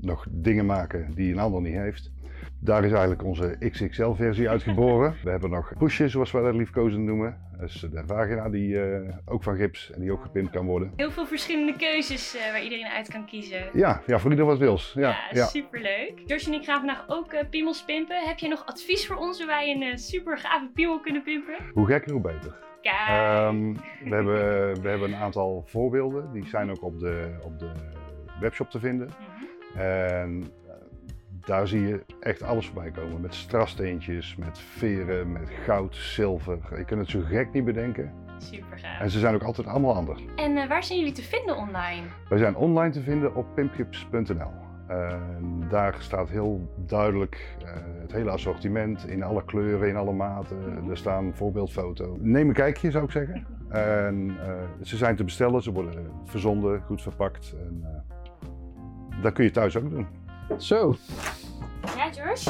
nog 0.02 0.26
dingen 0.30 0.66
maken 0.66 1.12
die 1.16 1.32
een 1.32 1.40
ander 1.40 1.62
niet 1.62 1.76
heeft. 1.76 2.12
Daar 2.62 2.84
is 2.84 2.92
eigenlijk 2.92 3.24
onze 3.24 3.56
XXL-versie 3.70 4.50
uitgeboren. 4.54 5.16
We 5.24 5.30
hebben 5.30 5.50
nog 5.50 5.74
pushjes, 5.78 6.12
zoals 6.12 6.32
we 6.32 6.42
dat 6.42 6.56
liefkozend 6.56 7.04
noemen. 7.04 7.38
Dus 7.60 7.86
de 7.92 8.04
vagina 8.06 8.50
die 8.50 8.68
uh, 8.68 9.16
ook 9.26 9.44
van 9.44 9.56
gips 9.56 9.92
en 9.92 10.02
die 10.02 10.12
ook 10.12 10.22
gepimpt 10.22 10.52
kan 10.52 10.66
worden. 10.66 10.94
Heel 10.96 11.12
veel 11.12 11.26
verschillende 11.26 11.76
keuzes 11.78 12.36
uh, 12.36 12.52
waar 12.52 12.64
iedereen 12.64 12.88
uit 12.88 13.08
kan 13.08 13.26
kiezen. 13.26 13.70
Ja, 13.74 14.02
ja 14.06 14.20
voor 14.20 14.32
ieder 14.32 14.46
wat 14.46 14.58
wils. 14.58 14.94
Ja, 14.96 15.10
ja, 15.10 15.18
ja. 15.32 15.46
superleuk. 15.46 16.22
George 16.26 16.46
en 16.46 16.54
ik 16.54 16.64
gaan 16.64 16.78
vandaag 16.78 17.06
ook 17.08 17.34
uh, 17.34 17.40
piemels 17.50 17.84
pimpen. 17.84 18.28
Heb 18.28 18.38
je 18.38 18.48
nog 18.48 18.66
advies 18.66 19.08
voor 19.08 19.16
ons 19.16 19.38
hoe 19.38 19.48
wij 19.48 19.76
een 19.76 19.98
super 19.98 20.38
gave 20.38 20.70
piemel 20.74 21.00
kunnen 21.00 21.24
pimpen? 21.24 21.56
Hoe 21.74 21.86
gekker, 21.86 22.12
hoe 22.12 22.22
beter. 22.22 22.68
Um, 22.84 23.74
we, 24.04 24.16
hebben, 24.16 24.82
we 24.82 24.90
hebben 24.90 25.14
een 25.14 25.20
aantal 25.20 25.64
voorbeelden. 25.66 26.32
Die 26.34 26.48
zijn 26.48 26.70
ook 26.70 26.84
op 26.84 27.00
de, 27.00 27.38
op 27.44 27.60
de 27.60 27.72
webshop 28.40 28.70
te 28.70 28.80
vinden. 28.80 29.10
En 29.76 30.52
daar 31.46 31.68
zie 31.68 31.88
je 31.88 32.06
echt 32.20 32.44
alles 32.44 32.66
voorbij 32.66 32.92
komen. 32.92 33.22
Met 33.22 33.36
strasteentjes, 33.36 34.36
met 34.36 34.60
veren, 34.60 35.32
met 35.32 35.50
goud, 35.50 35.96
zilver. 35.96 36.60
Je 36.78 36.86
kunt 36.86 37.00
het 37.00 37.10
zo 37.10 37.22
gek 37.22 37.54
niet 37.54 37.66
bedenken. 37.66 38.14
Super 38.38 38.78
gaaf. 38.78 39.00
En 39.00 39.10
ze 39.10 39.20
zijn 39.20 39.36
ook 39.36 39.44
altijd 39.44 39.68
allemaal 39.68 39.96
anders. 39.96 40.26
En 40.36 40.52
uh, 40.52 40.68
waar 40.68 40.84
zijn 40.84 41.00
jullie 41.00 41.14
te 41.14 41.24
vinden 41.24 41.58
online? 41.58 42.08
Wij 42.30 42.38
zijn 42.38 42.56
online 42.56 42.92
te 42.92 43.02
vinden 43.02 43.36
op 43.36 43.56
pimpgips.nl. 43.56 44.52
Uh, 44.90 45.14
daar 45.70 45.96
staat 46.00 46.30
heel 46.30 46.70
duidelijk 46.86 47.56
uh, 47.64 47.70
het 48.02 48.12
hele 48.12 48.30
assortiment 48.30 49.08
in 49.08 49.24
alle 49.24 49.46
kleuren, 49.46 49.90
in 49.90 49.96
alle 49.96 50.14
maten. 50.14 50.90
Er 50.90 50.98
staan 50.98 51.34
voorbeeldfoto's. 51.36 52.18
Neem 52.22 52.48
een 52.48 52.54
kijkje 52.54 52.92
zou 52.92 53.04
ik 53.04 53.12
zeggen. 53.12 53.46
en 53.70 54.38
ze 54.82 54.98
zijn 54.98 55.16
te 55.16 55.24
bestellen, 55.24 55.62
ze 55.62 55.72
worden 55.72 56.12
verzonden, 56.26 56.82
goed 56.82 57.02
verpakt. 57.02 57.56
En, 57.66 57.86
dat 59.22 59.34
kun 59.34 59.44
je 59.44 59.52
thuis 59.52 59.78
ook 59.78 59.90
doen. 59.90 60.08
Zo. 60.58 60.96
Ja, 61.98 62.12
George? 62.12 62.50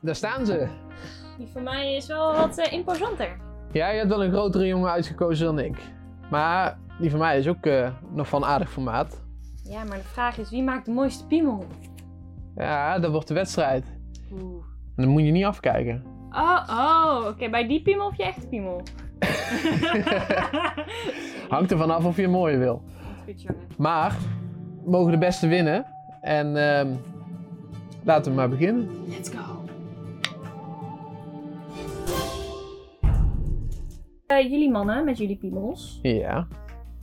daar 0.00 0.14
staan 0.14 0.46
ze. 0.46 0.66
Die 1.38 1.46
van 1.46 1.62
mij 1.62 1.94
is 1.94 2.06
wel 2.06 2.36
wat 2.36 2.58
eh, 2.58 2.72
imposanter. 2.72 3.36
Ja, 3.72 3.88
je 3.88 3.96
hebt 3.96 4.08
wel 4.08 4.24
een 4.24 4.32
grotere 4.32 4.66
jongen 4.66 4.90
uitgekozen 4.90 5.46
dan 5.46 5.58
ik. 5.58 5.76
Maar 6.30 6.78
die 6.98 7.10
van 7.10 7.18
mij 7.18 7.38
is 7.38 7.48
ook 7.48 7.66
eh, 7.66 7.90
nog 8.10 8.28
van 8.28 8.44
aardig 8.44 8.70
formaat. 8.70 9.22
Ja, 9.64 9.84
maar 9.84 9.96
de 9.96 10.02
vraag 10.04 10.38
is, 10.38 10.50
wie 10.50 10.62
maakt 10.62 10.84
de 10.84 10.90
mooiste 10.92 11.26
piemel? 11.26 11.64
Ja, 12.56 12.98
dat 12.98 13.10
wordt 13.10 13.28
de 13.28 13.34
wedstrijd. 13.34 13.96
Oeh. 14.32 14.64
En 14.96 15.02
dan 15.02 15.08
moet 15.08 15.24
je 15.24 15.30
niet 15.30 15.44
afkijken. 15.44 16.04
Oh, 16.30 16.68
oh, 16.70 17.26
oké. 17.26 17.50
Bij 17.50 17.68
die 17.68 17.82
piemel 17.82 18.06
of 18.06 18.16
je 18.16 18.24
echte 18.24 18.48
piemel? 18.48 18.82
Hangt 21.48 21.70
ervan 21.70 21.90
af 21.90 22.04
of 22.04 22.16
je 22.16 22.22
een 22.22 22.30
mooie 22.30 22.56
wil. 22.56 22.82
Goed, 23.24 23.42
jongen. 23.42 23.62
Maar, 23.78 24.16
mogen 24.84 25.12
de 25.12 25.18
beste 25.18 25.46
winnen. 25.46 25.86
En 26.20 26.56
ehm, 26.56 26.94
laten 28.04 28.30
we 28.30 28.36
maar 28.36 28.48
beginnen. 28.48 28.88
Let's 29.08 29.28
go. 29.28 29.62
Eh, 34.26 34.50
jullie 34.50 34.70
mannen 34.70 35.04
met 35.04 35.18
jullie 35.18 35.36
piemels. 35.36 35.98
Ja. 36.02 36.46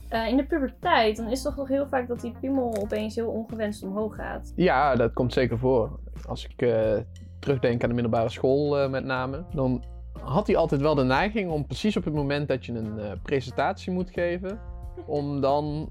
Eh, 0.08 0.28
in 0.28 0.36
de 0.36 0.44
puberteit, 0.44 1.16
dan 1.16 1.26
is 1.26 1.42
het 1.42 1.42
toch 1.42 1.56
nog 1.56 1.68
heel 1.68 1.86
vaak 1.86 2.08
dat 2.08 2.20
die 2.20 2.32
piemel 2.40 2.76
opeens 2.82 3.14
heel 3.14 3.28
ongewenst 3.28 3.82
omhoog 3.82 4.14
gaat. 4.14 4.52
Ja, 4.56 4.94
dat 4.94 5.12
komt 5.12 5.32
zeker 5.32 5.58
voor. 5.58 6.00
Als 6.26 6.44
ik 6.48 6.62
eh, 6.62 6.98
terugdenk 7.42 7.82
aan 7.82 7.88
de 7.88 7.94
middelbare 7.94 8.28
school 8.28 8.78
eh, 8.78 8.90
met 8.90 9.04
name, 9.04 9.44
dan 9.54 9.84
had 10.20 10.46
hij 10.46 10.56
altijd 10.56 10.80
wel 10.80 10.94
de 10.94 11.04
neiging 11.04 11.50
om 11.50 11.66
precies 11.66 11.96
op 11.96 12.04
het 12.04 12.14
moment 12.14 12.48
dat 12.48 12.66
je 12.66 12.72
een 12.72 12.98
eh, 12.98 13.12
presentatie 13.22 13.92
moet 13.92 14.10
geven, 14.10 14.60
om 15.06 15.40
dan 15.40 15.90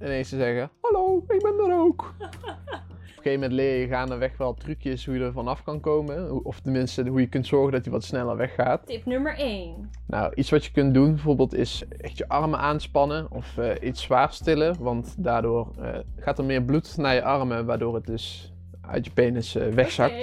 ineens 0.00 0.28
te 0.28 0.36
zeggen, 0.36 0.70
hallo, 0.80 1.24
ik 1.28 1.42
ben 1.42 1.70
er 1.70 1.78
ook. 1.78 2.14
Op 3.20 3.26
een 3.26 3.32
gegeven 3.32 3.50
moment 3.50 3.68
leer 3.68 3.80
je 3.80 3.94
gaandeweg 3.94 4.36
wel 4.36 4.54
trucjes 4.54 5.06
hoe 5.06 5.14
je 5.14 5.24
er 5.24 5.32
vanaf 5.32 5.62
kan 5.62 5.80
komen. 5.80 6.44
Of 6.44 6.60
tenminste, 6.60 7.08
hoe 7.08 7.20
je 7.20 7.28
kunt 7.28 7.46
zorgen 7.46 7.72
dat 7.72 7.82
hij 7.82 7.92
wat 7.92 8.04
sneller 8.04 8.36
weggaat. 8.36 8.86
Tip 8.86 9.04
nummer 9.04 9.38
1. 9.38 9.90
Nou, 10.06 10.32
iets 10.34 10.50
wat 10.50 10.64
je 10.64 10.72
kunt 10.72 10.94
doen 10.94 11.14
bijvoorbeeld 11.14 11.54
is 11.54 11.84
echt 11.98 12.18
je 12.18 12.28
armen 12.28 12.58
aanspannen 12.58 13.30
of 13.30 13.58
eh, 13.58 13.88
iets 13.88 14.02
zwaar 14.02 14.32
stillen. 14.32 14.76
Want 14.78 15.14
daardoor 15.18 15.68
eh, 15.80 15.98
gaat 16.16 16.38
er 16.38 16.44
meer 16.44 16.62
bloed 16.62 16.96
naar 16.96 17.14
je 17.14 17.22
armen, 17.22 17.66
waardoor 17.66 17.94
het 17.94 18.06
dus 18.06 18.52
uit 18.80 19.04
je 19.04 19.10
penis 19.10 19.54
eh, 19.54 19.68
wegzakt. 19.68 20.14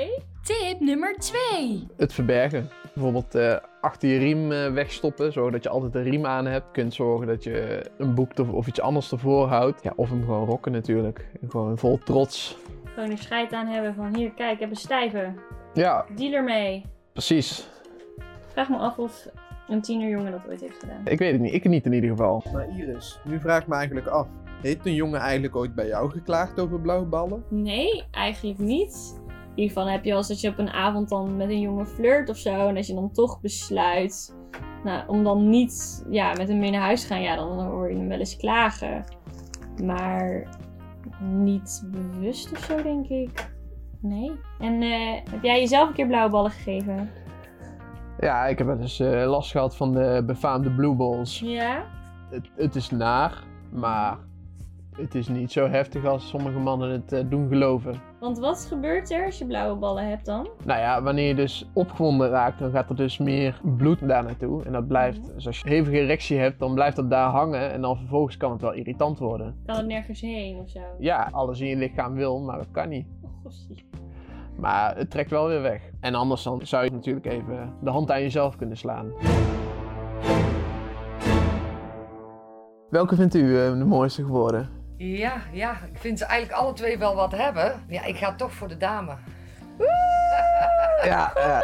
Tip 0.42 0.80
nummer 0.80 1.16
2. 1.18 1.88
Het 1.98 2.13
verbergen. 2.13 2.70
Bijvoorbeeld 2.97 3.36
eh, 3.36 3.55
achter 3.81 4.10
je 4.10 4.17
riem 4.17 4.51
eh, 4.51 4.71
wegstoppen, 4.73 5.31
zodat 5.31 5.63
je 5.63 5.69
altijd 5.69 5.95
een 5.95 6.03
riem 6.03 6.25
aan 6.25 6.45
hebt. 6.45 6.65
Je 6.65 6.71
kunt 6.81 6.93
zorgen 6.93 7.27
dat 7.27 7.43
je 7.43 7.86
een 7.97 8.15
boek 8.15 8.39
of, 8.39 8.49
of 8.49 8.67
iets 8.67 8.81
anders 8.81 9.12
ervoor 9.12 9.47
houdt. 9.47 9.83
Ja, 9.83 9.93
of 9.95 10.10
hem 10.10 10.23
gewoon 10.23 10.45
rocken 10.45 10.71
natuurlijk. 10.71 11.25
Gewoon 11.47 11.77
vol 11.77 11.97
trots. 11.97 12.57
Gewoon 12.83 13.12
er 13.12 13.17
scheid 13.17 13.53
aan 13.53 13.67
hebben 13.67 13.93
van 13.95 14.15
hier, 14.15 14.31
kijk, 14.31 14.53
ik 14.53 14.60
heb 14.60 14.69
een 14.69 14.75
stijve. 14.75 15.33
Ja, 15.73 16.05
Deal 16.15 16.33
ermee. 16.33 16.86
precies. 17.13 17.69
Vraag 18.47 18.69
me 18.69 18.77
af 18.77 18.97
of 18.97 19.27
een 19.67 19.81
tienerjongen 19.81 20.31
dat 20.31 20.41
ooit 20.49 20.62
heeft 20.62 20.79
gedaan. 20.79 21.01
Ik 21.05 21.19
weet 21.19 21.31
het 21.31 21.41
niet. 21.41 21.53
Ik 21.53 21.63
niet 21.67 21.86
in 21.86 21.93
ieder 21.93 22.10
geval. 22.10 22.43
Maar 22.53 22.67
Iris, 22.77 23.19
nu 23.23 23.39
vraag 23.39 23.62
ik 23.62 23.67
me 23.67 23.75
eigenlijk 23.75 24.07
af. 24.07 24.27
Heeft 24.62 24.86
een 24.86 24.93
jongen 24.93 25.19
eigenlijk 25.19 25.55
ooit 25.55 25.75
bij 25.75 25.88
jou 25.88 26.10
geklaagd 26.12 26.60
over 26.60 26.79
blauwe 26.79 27.05
ballen? 27.05 27.43
Nee, 27.49 28.03
eigenlijk 28.12 28.60
niet. 28.60 29.19
In 29.58 29.63
ieder 29.63 29.78
geval 29.78 29.93
heb 29.93 30.06
je 30.06 30.13
als 30.13 30.28
dat 30.28 30.41
je 30.41 30.50
op 30.50 30.58
een 30.58 30.70
avond 30.70 31.10
dan 31.10 31.38
met 31.38 31.50
een 31.50 31.60
jongen 31.60 31.88
flirt 31.88 32.30
of 32.30 32.38
zo. 32.38 32.67
En 32.67 32.76
dat 32.76 32.88
je 32.88 32.93
dan 32.93 33.12
toch 33.12 33.41
besluit 33.41 34.36
nou, 34.84 35.08
om 35.08 35.24
dan 35.24 35.50
niet 35.50 36.06
ja, 36.10 36.34
met 36.34 36.48
hem 36.48 36.60
mee 36.60 36.72
naar 36.72 36.82
huis 36.82 37.02
te 37.02 37.08
gaan. 37.08 37.22
Ja, 37.22 37.36
dan 37.36 37.65
hoor 37.65 37.89
je 37.89 37.98
hem 37.98 38.08
wel 38.08 38.20
eens 38.20 38.38
klagen. 38.38 39.04
Maar 39.84 40.48
niet 41.22 41.84
bewust 41.91 42.52
of 42.52 42.60
zo, 42.60 42.82
denk 42.82 43.08
ik. 43.08 43.50
Nee. 44.02 44.32
En 44.60 44.82
eh, 44.82 45.32
heb 45.32 45.43
jij 45.43 45.60
jezelf 45.60 45.88
een 45.88 45.93
keer 45.93 46.08
blauwe 46.08 46.32
ballen 46.32 46.52
gegeven? 46.52 47.10
Ja, 48.20 48.46
ik 48.46 48.58
heb 48.58 48.67
wel 48.67 48.80
eens 48.80 49.00
eh, 49.00 49.30
last 49.30 49.52
gehad 49.52 49.76
van 49.76 49.93
de 49.93 50.24
befaamde 50.26 50.72
blue 50.72 50.96
balls. 50.96 51.39
Ja? 51.39 51.84
Het, 52.30 52.50
het 52.56 52.76
is 52.76 52.89
naar, 52.89 53.43
maar 53.72 54.17
het 54.96 55.15
is 55.15 55.28
niet 55.28 55.52
zo 55.52 55.67
heftig 55.67 56.06
als 56.06 56.30
sommige 56.30 56.60
mannen 56.60 56.89
het 56.89 57.12
eh, 57.12 57.24
doen 57.30 57.48
geloven. 57.48 58.07
Want 58.19 58.39
wat 58.39 58.65
gebeurt 58.65 59.12
er 59.12 59.25
als 59.25 59.38
je 59.38 59.45
blauwe 59.45 59.75
ballen 59.80 60.10
hebt 60.10 60.25
dan? 60.25 60.47
Nou 60.65 60.80
ja, 60.80 61.01
wanneer 61.01 61.27
je 61.27 61.36
dus 61.36 61.69
opgewonden 61.73 62.30
raakt, 62.30 62.60
dan 62.60 62.71
gaat 62.71 62.89
er 62.89 62.95
dus 62.95 63.17
meer 63.17 63.60
bloed 63.77 64.08
daar 64.08 64.23
naartoe. 64.23 64.63
En 64.63 64.71
dat 64.71 64.88
blijft, 64.88 65.21
Mhm. 65.21 65.34
dus 65.34 65.47
als 65.47 65.60
je 65.60 65.69
hevige 65.69 65.99
erectie 65.99 66.38
hebt, 66.38 66.60
dan 66.60 66.73
blijft 66.73 66.95
dat 66.95 67.10
daar 67.10 67.30
hangen. 67.30 67.71
En 67.71 67.82
dan 67.82 67.97
vervolgens 67.97 68.38
kan 68.38 68.51
het 68.51 68.62
wel 68.62 68.73
irritant 68.73 69.19
worden. 69.19 69.56
Kan 69.65 69.75
het 69.75 69.86
nergens 69.86 70.21
heen 70.21 70.58
of 70.58 70.69
zo? 70.69 70.80
Ja, 70.99 71.30
alles 71.32 71.60
in 71.60 71.67
je 71.67 71.75
lichaam 71.75 72.13
wil, 72.13 72.39
maar 72.39 72.58
dat 72.58 72.71
kan 72.71 72.89
niet. 72.89 73.08
Oh. 73.43 73.51
Maar 74.60 74.97
het 74.97 75.10
trekt 75.10 75.30
wel 75.30 75.47
weer 75.47 75.62
weg. 75.62 75.82
En 75.99 76.15
anders 76.15 76.43
dan 76.43 76.62
zou 76.63 76.84
je 76.84 76.91
natuurlijk 76.91 77.25
even 77.25 77.73
de 77.82 77.89
hand 77.89 78.12
aan 78.12 78.21
jezelf 78.21 78.56
kunnen 78.56 78.77
slaan. 78.77 79.12
Welke 82.89 83.15
vindt 83.15 83.36
u 83.36 83.60
eh, 83.60 83.77
de 83.77 83.86
mooiste 83.86 84.23
geworden? 84.23 84.69
Ja, 84.97 85.41
ja, 85.53 85.71
ik 85.91 85.97
vind 85.97 86.17
ze 86.17 86.25
eigenlijk 86.25 86.62
alle 86.62 86.73
twee 86.73 86.97
wel 86.97 87.15
wat 87.15 87.31
hebben. 87.31 87.83
Ja, 87.88 88.05
ik 88.05 88.15
ga 88.15 88.36
toch 88.36 88.53
voor 88.53 88.67
de 88.67 88.77
dame. 88.77 89.15
Ja, 91.03 91.31
ja, 91.36 91.63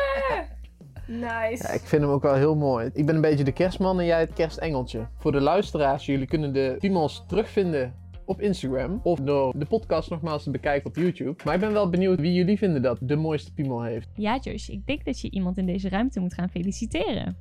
Nice. 1.08 1.64
ja, 1.68 1.70
ik 1.70 1.82
vind 1.82 2.02
hem 2.02 2.12
ook 2.12 2.22
wel 2.22 2.36
heel 2.36 2.56
mooi. 2.56 2.90
Ik 2.94 3.06
ben 3.06 3.16
een 3.16 3.22
beetje 3.22 3.44
de 3.44 3.52
kerstman 3.52 4.00
en 4.00 4.06
jij 4.06 4.20
het 4.20 4.34
kerstengeltje. 4.34 5.08
Voor 5.18 5.32
de 5.32 5.42
luisteraars, 5.42 6.06
jullie 6.06 6.28
kunnen 6.28 6.54
de 6.54 6.76
piemels 6.80 7.24
terugvinden 7.28 7.94
op 8.26 8.42
Instagram. 8.42 9.00
Of 9.04 9.20
door 9.20 9.54
de 9.60 9.66
podcast 9.66 10.10
nogmaals 10.10 10.44
te 10.44 10.52
bekijken 10.52 10.90
op 10.90 10.96
YouTube. 10.96 11.44
Maar 11.46 11.54
ik 11.54 11.60
ben 11.60 11.74
wel 11.74 11.90
benieuwd 11.90 12.20
wie 12.20 12.34
jullie 12.34 12.58
vinden 12.58 12.82
dat 12.82 12.98
de 13.02 13.16
mooiste 13.16 13.54
piemel 13.54 13.84
heeft. 13.84 14.10
Ja, 14.16 14.38
Josh, 14.42 14.70
ik 14.70 14.86
denk 14.86 15.06
dat 15.06 15.20
je 15.20 15.30
iemand 15.30 15.58
in 15.58 15.66
deze 15.66 15.90
ruimte 15.90 16.20
moet 16.20 16.34
gaan 16.34 16.50
feliciteren. 16.50 17.38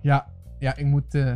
Ja, 0.00 0.26
ja 0.58 0.76
ik 0.76 0.86
moet 0.86 1.14
eh, 1.14 1.32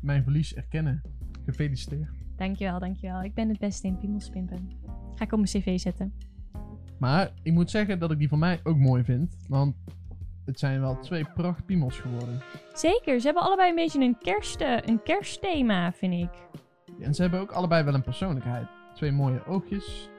mijn 0.00 0.22
verlies 0.22 0.54
erkennen. 0.54 1.02
Gefeliciteerd. 1.44 2.08
Dankjewel, 2.36 2.78
dankjewel. 2.78 3.22
Ik 3.22 3.34
ben 3.34 3.48
het 3.48 3.58
beste 3.58 3.86
in 3.86 3.98
piemelspimpen. 3.98 4.70
Ga 5.14 5.24
ik 5.24 5.32
op 5.32 5.38
mijn 5.38 5.50
cv 5.50 5.78
zetten. 5.78 6.12
Maar 6.98 7.32
ik 7.42 7.52
moet 7.52 7.70
zeggen 7.70 7.98
dat 7.98 8.10
ik 8.10 8.18
die 8.18 8.28
van 8.28 8.38
mij 8.38 8.60
ook 8.62 8.76
mooi 8.76 9.04
vind. 9.04 9.36
Want 9.48 9.76
het 10.44 10.58
zijn 10.58 10.80
wel 10.80 10.98
twee 11.00 11.24
pracht 11.34 11.66
piemels 11.66 11.98
geworden. 11.98 12.40
Zeker, 12.72 13.20
ze 13.20 13.26
hebben 13.26 13.42
allebei 13.42 13.68
een 13.68 13.74
beetje 13.74 14.00
een, 14.00 14.18
kerst, 14.18 14.60
eh, 14.60 14.76
een 14.84 15.02
kerstthema, 15.02 15.92
vind 15.92 16.12
ik. 16.12 16.30
En 17.00 17.14
ze 17.14 17.22
hebben 17.22 17.40
ook 17.40 17.50
allebei 17.50 17.84
wel 17.84 17.94
een 17.94 18.02
persoonlijkheid. 18.02 18.66
Twee 18.94 19.12
mooie 19.12 19.46
oogjes. 19.46 20.10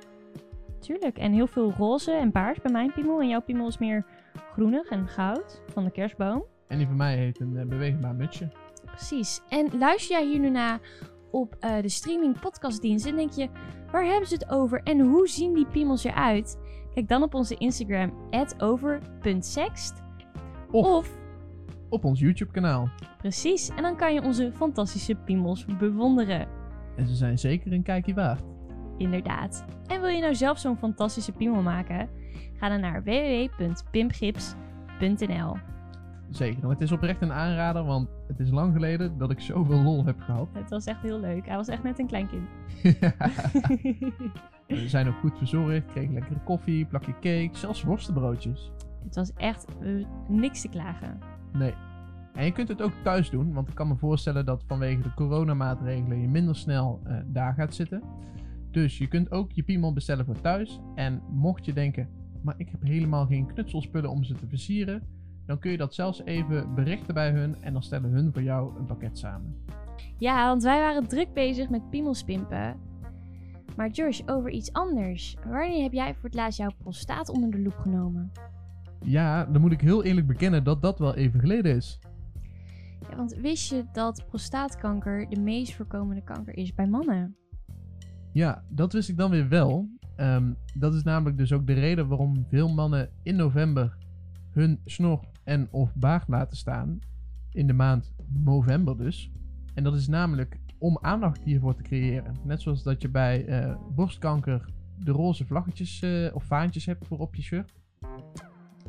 Tuurlijk, 0.80 1.18
en 1.18 1.32
heel 1.32 1.48
veel 1.48 1.72
roze 1.72 2.12
en 2.12 2.32
paars 2.32 2.62
bij 2.62 2.72
mijn 2.72 2.92
piemel. 2.94 3.22
En 3.22 3.28
jouw 3.28 3.42
piemel 3.42 3.68
is 3.68 3.78
meer 3.78 4.06
groenig 4.52 4.90
en 4.90 5.08
goud 5.08 5.62
van 5.68 5.84
de 5.84 5.92
kerstboom. 5.92 6.46
En 6.68 6.78
die 6.78 6.88
van 6.88 6.98
mij 6.98 7.16
heeft 7.16 7.40
een 7.40 7.58
eh, 7.58 7.66
beweegbaar 7.66 8.16
mutsje. 8.16 8.52
Precies. 8.86 9.42
En 9.50 9.78
luister 9.78 10.18
jij 10.18 10.28
hier 10.28 10.40
nu 10.40 10.50
naar 10.50 10.80
op 11.36 11.56
eh, 11.60 11.82
de 11.82 11.90
streaming 11.90 12.40
podcastdienst 12.40 13.06
en 13.06 13.16
denk 13.16 13.32
je, 13.32 13.50
waar 13.92 14.06
hebben 14.06 14.28
ze 14.28 14.34
het 14.34 14.50
over 14.50 14.82
en 14.84 15.00
hoe 15.00 15.28
zien 15.28 15.54
die 15.54 15.66
piemels 15.66 16.04
eruit? 16.04 16.60
Kijk 16.94 17.08
dan 17.08 17.24
op 17.24 17.34
onze 17.34 17.56
Instagram, 17.56 18.14
over.sext. 18.58 20.04
Of- 20.72 20.88
of 20.88 21.18
Op 21.90 22.04
ons 22.04 22.20
YouTube 22.20 22.52
kanaal. 22.52 22.90
Precies, 23.18 23.70
en 23.70 23.82
dan 23.82 23.96
kan 23.96 24.14
je 24.14 24.22
onze 24.22 24.52
fantastische 24.54 25.16
piemels 25.16 25.66
bewonderen. 25.66 26.48
En 26.96 27.08
ze 27.08 27.16
zijn 27.16 27.40
zeker 27.40 27.74
een 27.74 27.84
kijkje 27.84 28.14
waard. 28.14 28.44
Inderdaad. 28.98 29.66
En 29.88 30.02
wil 30.02 30.10
je 30.10 30.22
nou 30.22 30.36
zelf 30.36 30.58
zo'n 30.58 30.78
fantastische 30.78 31.32
piemel 31.32 31.62
maken? 31.62 32.10
Ga 32.54 32.70
dan 32.70 32.80
naar 32.80 33.04
www.pimpgips.nl. 33.04 35.56
Zeker. 36.30 36.70
Het 36.70 36.82
is 36.82 36.92
oprecht 36.92 37.22
een 37.22 37.32
aanrader, 37.32 37.84
want 37.84 38.10
het 38.28 38.40
is 38.40 38.50
lang 38.50 38.74
geleden 38.74 39.18
dat 39.18 39.32
ik 39.32 39.40
zoveel 39.40 39.82
lol 39.82 40.06
heb 40.06 40.20
gehad. 40.20 40.48
Het 40.54 40.70
was 40.70 40.86
echt 40.86 41.02
heel 41.02 41.20
leuk. 41.20 41.46
Hij 41.46 41.56
was 41.56 41.68
echt 41.68 41.84
net 41.84 42.00
een 42.00 42.08
klein 42.08 42.28
kind. 42.28 42.48
We 44.68 44.90
zijn 44.90 45.08
ook 45.08 45.20
goed 45.20 45.38
verzorgd, 45.38 45.86
kregen 45.86 46.14
lekkere 46.14 46.40
koffie, 46.44 46.86
plakje 46.86 47.14
cake, 47.14 47.50
zelfs 47.52 47.84
worstenbroodjes. 47.84 48.72
Het 49.04 49.16
was 49.16 49.34
echt 49.34 49.66
niks 50.28 50.62
te 50.62 50.70
klagen. 50.70 51.20
Nee. 51.54 51.74
En 52.34 52.46
je 52.46 52.52
kunt 52.52 52.68
het 52.68 52.82
ook 52.82 52.94
thuis 53.04 53.30
doen, 53.30 53.54
want 53.54 53.68
ik 53.68 53.76
kan 53.76 53.88
me 53.88 53.96
voorstellen 53.96 54.46
dat 54.46 54.64
vanwege 54.68 55.02
de 55.02 55.14
coronamaatregelen 55.14 56.22
je 56.22 56.28
minder 56.28 56.56
snel 56.56 57.02
eh, 57.04 57.18
daar 57.26 57.54
gaat 57.54 57.76
zitten. 57.76 58.04
Dus 58.72 58.98
je 58.98 59.08
kunt 59.08 59.32
ook 59.32 59.52
je 59.52 59.64
piemel 59.64 59.94
bestellen 59.94 60.26
voor 60.26 60.42
thuis. 60.42 60.80
En 60.96 61.22
mocht 61.30 61.66
je 61.66 61.74
denken, 61.74 62.10
maar 62.42 62.56
ik 62.58 62.70
heb 62.70 62.82
helemaal 62.82 63.26
geen 63.26 63.46
knutselspullen 63.46 64.10
om 64.10 64.24
ze 64.24 64.34
te 64.34 64.48
versieren, 64.48 65.04
dan 65.46 65.60
kun 65.60 65.72
je 65.72 65.78
dat 65.78 65.94
zelfs 65.94 66.24
even 66.24 66.74
berichten 66.76 67.14
bij 67.14 67.32
hun 67.32 67.56
en 67.62 67.74
dan 67.74 67.84
stellen 67.84 68.10
hun 68.10 68.34
voor 68.34 68.44
jou 68.44 68.78
een 68.78 68.86
pakket 68.86 69.18
samen. 69.18 69.64
Ja, 70.18 70.48
want 70.48 70.64
wij 70.64 70.80
waren 70.80 71.08
druk 71.08 71.34
bezig 71.34 71.70
met 71.70 71.90
piemelspimpen. 71.90 72.80
Maar 73.76 73.90
Josh, 73.90 74.22
over 74.26 74.50
iets 74.50 74.74
anders. 74.74 75.38
Wanneer 75.48 75.84
heb 75.84 75.94
jij 75.94 76.14
voor 76.14 76.24
het 76.24 76.34
laatst 76.34 76.58
jouw 76.58 76.72
prostaat 76.78 77.30
onder 77.30 77.52
de 77.52 77.62
loep 77.62 77.78
genomen? 77.78 78.32
Ja, 79.00 79.46
dan 79.46 79.62
moet 79.62 79.72
ik 79.72 79.82
heel 79.82 80.04
eerlijk 80.04 80.28
bekennen 80.28 80.64
dat 80.64 80.82
dat 80.82 81.00
wel 81.00 81.16
even 81.16 81.40
geleden 81.40 81.76
is. 81.76 82.00
Ja, 83.10 83.16
want 83.16 83.36
wist 83.36 83.70
je 83.70 83.86
dat 83.92 84.26
prostaatkanker 84.28 85.30
de 85.30 85.40
meest 85.40 85.76
voorkomende 85.76 86.24
kanker 86.24 86.58
is 86.58 86.74
bij 86.74 86.88
mannen? 86.88 87.36
Ja, 88.32 88.64
dat 88.70 88.94
wist 88.94 89.10
ik 89.10 89.18
dan 89.18 89.30
weer 89.30 89.50
wel. 89.50 89.90
Ehm, 90.16 90.52
dat 90.74 90.94
is 90.94 91.04
namelijk 91.04 91.38
dus 91.38 91.54
ook 91.54 91.68
de 91.68 91.74
reden 91.74 92.08
waarom 92.08 92.46
veel 92.50 92.74
mannen 92.74 93.10
in 93.24 93.36
november 93.36 93.98
hun 94.52 94.80
snor 94.86 95.20
en 95.46 95.68
of 95.72 95.96
baard 95.96 96.28
laten 96.28 96.58
staan. 96.58 97.00
In 97.52 97.68
de 97.68 97.74
maand 97.74 98.14
november 98.28 98.98
dus. 98.98 99.32
En 99.74 99.84
dat 99.84 99.96
is 99.96 100.08
namelijk 100.08 100.60
om 100.78 100.98
aandacht 101.02 101.44
hiervoor 101.44 101.76
te 101.76 101.84
creëren. 101.84 102.36
Net 102.44 102.62
zoals 102.62 102.84
dat 102.84 103.02
je 103.02 103.10
bij 103.10 103.46
eh, 103.46 103.76
borstkanker 103.96 104.66
de 105.00 105.12
roze 105.12 105.46
vlaggetjes 105.46 106.02
eh, 106.02 106.36
of 106.36 106.44
vaantjes 106.44 106.86
hebt 106.86 107.08
voor 107.08 107.20
op 107.20 107.36
je 107.36 107.42
shirt. 107.42 107.74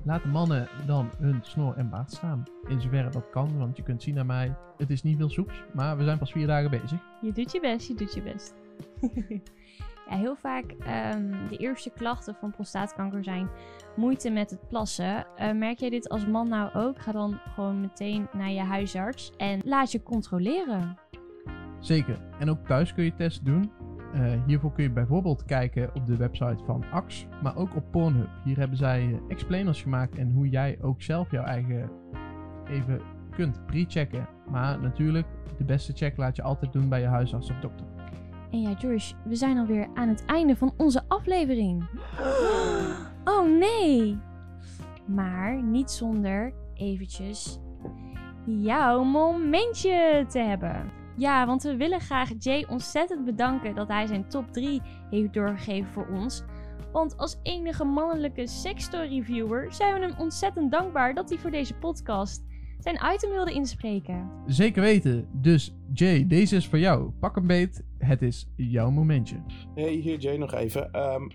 Laten 0.05 0.31
mannen 0.31 0.69
dan 0.87 1.11
hun 1.19 1.39
snor 1.43 1.77
en 1.77 1.91
baard 1.91 2.13
staan. 2.13 2.43
In 2.69 2.81
zoverre 2.81 3.11
dat 3.11 3.31
kan, 3.31 3.59
want 3.59 3.77
je 3.77 3.83
kunt 3.83 4.03
zien 4.03 4.19
aan 4.19 4.27
mij, 4.27 4.57
het 4.77 4.91
is 4.91 5.03
niet 5.03 5.17
veel 5.17 5.31
soeps, 5.31 5.65
maar 5.75 5.97
we 5.97 6.05
zijn 6.05 6.19
pas 6.19 6.33
vier 6.33 6.47
dagen 6.47 6.71
bezig. 6.71 7.01
Je 7.23 7.33
doet 7.33 7.53
je 7.53 7.61
best, 7.61 7.89
je 7.89 7.95
doet 7.95 8.15
je 8.15 8.23
best. 8.23 8.55
heel 10.15 10.37
vaak 10.37 10.65
ehm, 10.71 11.49
de 11.49 11.57
eerste 11.57 11.91
klachten 11.91 12.35
van 12.35 12.51
prostaatkanker 12.51 13.25
zijn 13.25 13.49
moeite 13.97 14.31
met 14.31 14.51
het 14.51 14.69
plassen. 14.69 15.27
Eh, 15.37 15.53
merk 15.53 15.79
jij 15.79 15.91
dit 15.91 16.09
als 16.09 16.27
man 16.27 16.49
nou 16.49 16.75
ook? 16.75 17.01
Ga 17.01 17.13
dan 17.13 17.39
gewoon 17.55 17.81
meteen 17.81 18.29
naar 18.33 18.51
je 18.51 18.61
huisarts 18.61 19.33
en 19.37 19.61
laat 19.65 19.93
je 19.93 20.03
controleren. 20.03 20.99
Zeker. 21.81 22.19
En 22.39 22.51
ook 22.51 22.67
thuis 22.67 22.95
kun 22.95 23.05
je 23.05 23.15
tests 23.15 23.41
doen. 23.43 23.71
Eh, 24.15 24.33
hiervoor 24.47 24.73
kun 24.73 24.83
je 24.83 24.91
bijvoorbeeld 24.91 25.45
kijken 25.45 25.91
op 25.95 26.07
de 26.07 26.17
website 26.17 26.65
van 26.65 26.85
AX, 26.91 27.27
maar 27.43 27.57
ook 27.57 27.77
op 27.77 27.91
Pornhub. 27.91 28.29
Hier 28.45 28.59
hebben 28.59 28.79
zij 28.79 29.01
eh, 29.01 29.19
explainers 29.29 29.83
gemaakt 29.83 30.19
en 30.19 30.33
hoe 30.33 30.49
jij 30.49 30.79
ook 30.83 31.03
zelf 31.03 31.31
jouw 31.31 31.45
eigen 31.45 31.91
even 32.69 33.01
kunt 33.31 33.67
pre-checken. 33.67 34.29
Maar 34.51 34.81
natuurlijk, 34.81 35.27
de 35.59 35.65
beste 35.65 35.93
check 35.93 36.17
laat 36.17 36.37
je 36.37 36.43
altijd 36.43 36.73
doen 36.73 36.89
bij 36.89 37.01
je 37.01 37.07
huisarts 37.07 37.51
of 37.51 37.57
dokter. 37.57 37.87
En 38.57 38.63
ja, 38.63 38.75
Josh, 38.79 39.13
we 39.25 39.35
zijn 39.35 39.59
alweer 39.59 39.89
aan 39.95 40.09
het 40.09 40.25
einde 40.25 40.57
van 40.57 40.75
onze 40.77 41.03
aflevering. 41.09 41.85
Oh 43.25 43.59
nee! 43.59 44.19
Maar 45.07 45.63
niet 45.63 45.91
zonder 45.91 46.53
eventjes 46.75 47.59
jouw 48.45 49.03
momentje 49.03 50.25
te 50.29 50.39
hebben. 50.39 50.91
Ja, 51.17 51.47
want 51.47 51.63
we 51.63 51.77
willen 51.77 52.01
graag 52.01 52.31
Jay 52.39 52.67
ontzettend 52.69 53.25
bedanken 53.25 53.75
dat 53.75 53.89
hij 53.89 54.07
zijn 54.07 54.29
top 54.29 54.53
3 54.53 54.83
heeft 55.11 55.33
doorgegeven 55.33 55.93
voor 55.93 56.09
ons. 56.13 56.45
Want 56.93 57.17
als 57.17 57.39
enige 57.43 57.85
mannelijke 57.85 58.47
sextoy 58.47 59.07
reviewer 59.07 59.73
zijn 59.73 59.95
we 59.95 60.01
hem 60.01 60.19
ontzettend 60.19 60.71
dankbaar 60.71 61.15
dat 61.15 61.29
hij 61.29 61.39
voor 61.39 61.51
deze 61.51 61.75
podcast 61.75 62.45
zijn 62.79 63.01
item 63.15 63.31
wilde 63.31 63.53
inspreken. 63.53 64.31
Zeker 64.47 64.83
weten. 64.83 65.29
Dus 65.33 65.75
Jay, 65.93 66.27
deze 66.27 66.57
is 66.57 66.67
voor 66.67 66.79
jou. 66.79 67.11
Pak 67.21 67.35
hem 67.35 67.47
beet. 67.47 67.85
Het 67.99 68.23
is 68.23 68.49
jouw 68.57 68.91
momentje. 68.91 69.37
Hey, 69.75 69.93
hier 69.93 70.19
Jay 70.19 70.37
nog 70.37 70.55
even. 70.55 70.93
Ehm, 70.93 71.29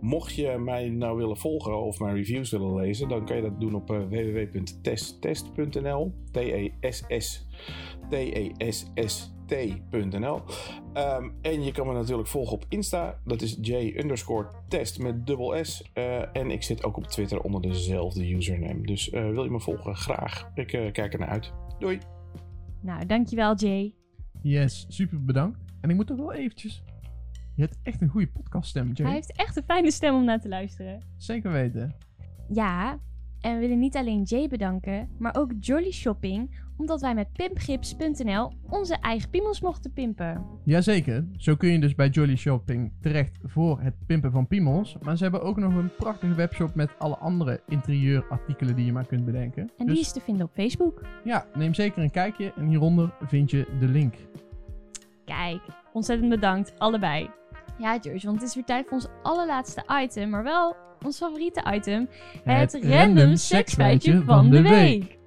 mocht 0.00 0.34
je 0.34 0.58
mij 0.58 0.88
nou 0.88 1.16
willen 1.16 1.36
volgen 1.36 1.82
of 1.82 1.98
mijn 1.98 2.14
reviews 2.14 2.50
willen 2.50 2.74
lezen, 2.74 3.08
dan 3.08 3.24
kan 3.24 3.36
je 3.36 3.42
dat 3.42 3.60
doen 3.60 3.74
op 3.74 3.90
uh, 3.90 3.98
www.testtest.nl. 4.08 6.14
T-E-S-S. 6.32 7.46
T-E-S-S. 8.08 9.36
Um, 9.52 11.34
en 11.42 11.62
je 11.62 11.72
kan 11.72 11.86
me 11.86 11.92
natuurlijk 11.92 12.28
volgen 12.28 12.52
op 12.52 12.64
Insta. 12.68 13.18
Dat 13.24 13.42
is 13.42 13.58
J 13.60 13.72
underscore 13.96 14.48
test 14.68 14.98
met 14.98 15.26
dubbel 15.26 15.64
S. 15.64 15.90
Uh, 15.94 16.36
en 16.36 16.50
ik 16.50 16.62
zit 16.62 16.84
ook 16.84 16.96
op 16.96 17.06
Twitter 17.06 17.40
onder 17.40 17.60
dezelfde 17.60 18.34
username. 18.34 18.80
Dus 18.80 19.12
uh, 19.12 19.30
wil 19.30 19.44
je 19.44 19.50
me 19.50 19.60
volgen? 19.60 19.96
Graag. 19.96 20.50
Ik 20.54 20.72
uh, 20.72 20.92
kijk 20.92 21.12
er 21.12 21.18
naar 21.18 21.28
uit. 21.28 21.52
Doei. 21.78 21.98
Nou, 22.82 23.06
dankjewel 23.06 23.54
Jay. 23.54 23.94
Yes, 24.42 24.86
super 24.88 25.24
bedankt. 25.24 25.58
En 25.80 25.90
ik 25.90 25.96
moet 25.96 26.06
toch 26.06 26.16
wel 26.16 26.32
eventjes... 26.32 26.82
Je 27.54 27.64
hebt 27.64 27.78
echt 27.82 28.00
een 28.00 28.08
goede 28.08 28.28
podcaststem, 28.28 28.92
Jay. 28.92 29.06
Hij 29.06 29.14
heeft 29.14 29.36
echt 29.36 29.56
een 29.56 29.62
fijne 29.62 29.90
stem 29.90 30.14
om 30.14 30.24
naar 30.24 30.40
te 30.40 30.48
luisteren. 30.48 31.02
Zeker 31.16 31.52
weten. 31.52 31.94
Ja, 32.48 32.98
en 33.40 33.54
we 33.54 33.60
willen 33.60 33.78
niet 33.78 33.96
alleen 33.96 34.22
Jay 34.22 34.48
bedanken, 34.48 35.08
maar 35.18 35.36
ook 35.36 35.52
Jolly 35.60 35.90
Shopping, 35.90 36.60
omdat 36.78 37.00
wij 37.00 37.14
met 37.14 37.32
pimpgips.nl 37.32 38.52
onze 38.68 38.96
eigen 39.00 39.30
piemels 39.30 39.60
mochten 39.60 39.92
pimpen. 39.92 40.44
Jazeker, 40.64 41.26
zo 41.36 41.56
kun 41.56 41.68
je 41.68 41.80
dus 41.80 41.94
bij 41.94 42.08
Jolly 42.08 42.36
Shopping 42.36 42.92
terecht 43.00 43.38
voor 43.42 43.80
het 43.80 43.94
pimpen 44.06 44.30
van 44.30 44.46
piemels. 44.46 44.96
Maar 45.02 45.16
ze 45.16 45.22
hebben 45.22 45.42
ook 45.42 45.56
nog 45.56 45.74
een 45.74 45.94
prachtige 45.96 46.34
webshop 46.34 46.74
met 46.74 46.90
alle 46.98 47.16
andere 47.16 47.60
interieurartikelen 47.68 48.76
die 48.76 48.84
je 48.84 48.92
maar 48.92 49.06
kunt 49.06 49.24
bedenken. 49.24 49.70
En 49.78 49.86
dus, 49.86 49.94
die 49.94 50.04
is 50.04 50.12
te 50.12 50.20
vinden 50.20 50.46
op 50.46 50.52
Facebook. 50.54 51.02
Ja, 51.24 51.46
neem 51.54 51.74
zeker 51.74 52.02
een 52.02 52.10
kijkje 52.10 52.52
en 52.56 52.66
hieronder 52.66 53.14
vind 53.20 53.50
je 53.50 53.66
de 53.80 53.88
link. 53.88 54.14
Kijk, 55.24 55.60
ontzettend 55.92 56.30
bedankt, 56.30 56.78
allebei. 56.78 57.30
Ja, 57.78 57.98
George, 58.00 58.26
want 58.26 58.40
het 58.40 58.48
is 58.48 58.54
weer 58.54 58.64
tijd 58.64 58.84
voor 58.84 58.92
ons 58.92 59.08
allerlaatste 59.22 59.82
item, 60.02 60.30
maar 60.30 60.42
wel 60.42 60.76
ons 61.04 61.16
favoriete 61.16 61.72
item. 61.74 62.08
Het, 62.44 62.72
het 62.72 62.84
random 62.84 63.36
seksfeitje 63.36 64.22
van 64.24 64.50
de 64.50 64.62
week. 64.62 65.17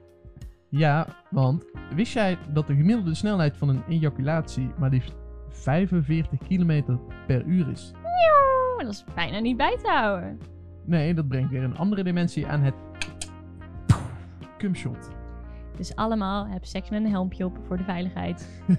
Ja, 0.72 1.08
want 1.30 1.66
wist 1.96 2.14
jij 2.14 2.38
dat 2.50 2.68
de 2.68 2.76
gemiddelde 2.76 3.16
snelheid 3.16 3.58
van 3.58 3.70
een 3.70 3.84
ejaculatie 3.88 4.70
maar 4.78 4.90
liefst 4.90 5.16
45 5.50 6.40
km 6.48 6.98
per 7.28 7.46
uur 7.46 7.70
is? 7.70 7.92
Miauw, 8.02 8.78
dat 8.78 8.94
is 8.94 9.04
bijna 9.16 9.40
niet 9.40 9.58
bij 9.58 9.78
te 9.78 9.88
houden. 9.88 10.40
Nee, 10.86 11.14
dat 11.14 11.28
brengt 11.28 11.52
weer 11.52 11.64
een 11.64 11.78
andere 11.78 12.04
dimensie 12.04 12.48
aan 12.48 12.62
het 12.62 12.74
cumshot. 14.58 15.10
Dus 15.76 15.96
allemaal 15.96 16.48
heb 16.48 16.66
seks 16.66 16.90
met 16.90 17.04
een 17.04 17.10
helmpje 17.10 17.46
op 17.46 17.58
voor 17.68 17.78
de 17.78 17.84
veiligheid. 17.84 18.64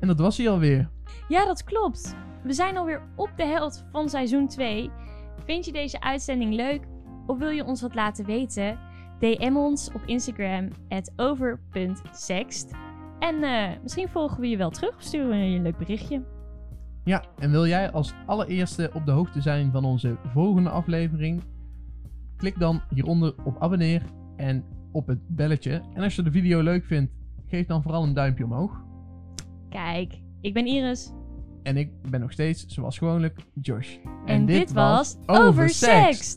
en 0.00 0.08
dat 0.08 0.18
was 0.18 0.36
hij 0.36 0.48
alweer. 0.48 0.90
Ja, 1.28 1.44
dat 1.44 1.64
klopt. 1.64 2.16
We 2.42 2.52
zijn 2.52 2.76
alweer 2.76 3.02
op 3.16 3.30
de 3.36 3.46
helft 3.46 3.84
van 3.90 4.08
seizoen 4.08 4.48
2. 4.48 4.90
Vind 5.44 5.64
je 5.64 5.72
deze 5.72 6.00
uitzending 6.00 6.54
leuk 6.54 6.86
of 7.26 7.38
wil 7.38 7.50
je 7.50 7.64
ons 7.64 7.80
wat 7.80 7.94
laten 7.94 8.24
weten? 8.24 8.78
DM 9.18 9.56
ons 9.56 9.92
op 9.92 10.02
Instagram 10.06 10.68
over.sext. 11.16 12.70
En 13.18 13.34
uh, 13.34 13.68
misschien 13.82 14.08
volgen 14.08 14.40
we 14.40 14.48
je 14.48 14.56
wel 14.56 14.70
terug 14.70 14.96
of 14.96 15.02
sturen 15.02 15.28
we 15.28 15.36
je 15.36 15.56
een 15.56 15.62
leuk 15.62 15.78
berichtje. 15.78 16.22
Ja, 17.04 17.24
en 17.38 17.50
wil 17.50 17.66
jij 17.66 17.90
als 17.90 18.14
allereerste 18.26 18.90
op 18.94 19.06
de 19.06 19.12
hoogte 19.12 19.40
zijn 19.40 19.70
van 19.72 19.84
onze 19.84 20.16
volgende 20.32 20.70
aflevering? 20.70 21.42
Klik 22.36 22.58
dan 22.58 22.80
hieronder 22.94 23.34
op 23.44 23.56
abonneer 23.62 24.02
en 24.36 24.64
op 24.92 25.06
het 25.06 25.18
belletje. 25.28 25.82
En 25.94 26.02
als 26.02 26.16
je 26.16 26.22
de 26.22 26.30
video 26.30 26.60
leuk 26.60 26.84
vindt, 26.84 27.12
geef 27.46 27.66
dan 27.66 27.82
vooral 27.82 28.02
een 28.02 28.14
duimpje 28.14 28.44
omhoog. 28.44 28.82
Kijk, 29.68 30.20
ik 30.40 30.54
ben 30.54 30.66
Iris. 30.66 31.12
En 31.62 31.76
ik 31.76 31.90
ben 32.10 32.20
nog 32.20 32.32
steeds, 32.32 32.66
zoals 32.66 32.98
gewoonlijk, 32.98 33.40
Josh. 33.60 33.96
En, 34.04 34.10
en 34.26 34.46
dit, 34.46 34.58
dit 34.58 34.72
was 34.72 35.16
Over 35.26 35.68
Seks. 35.68 36.36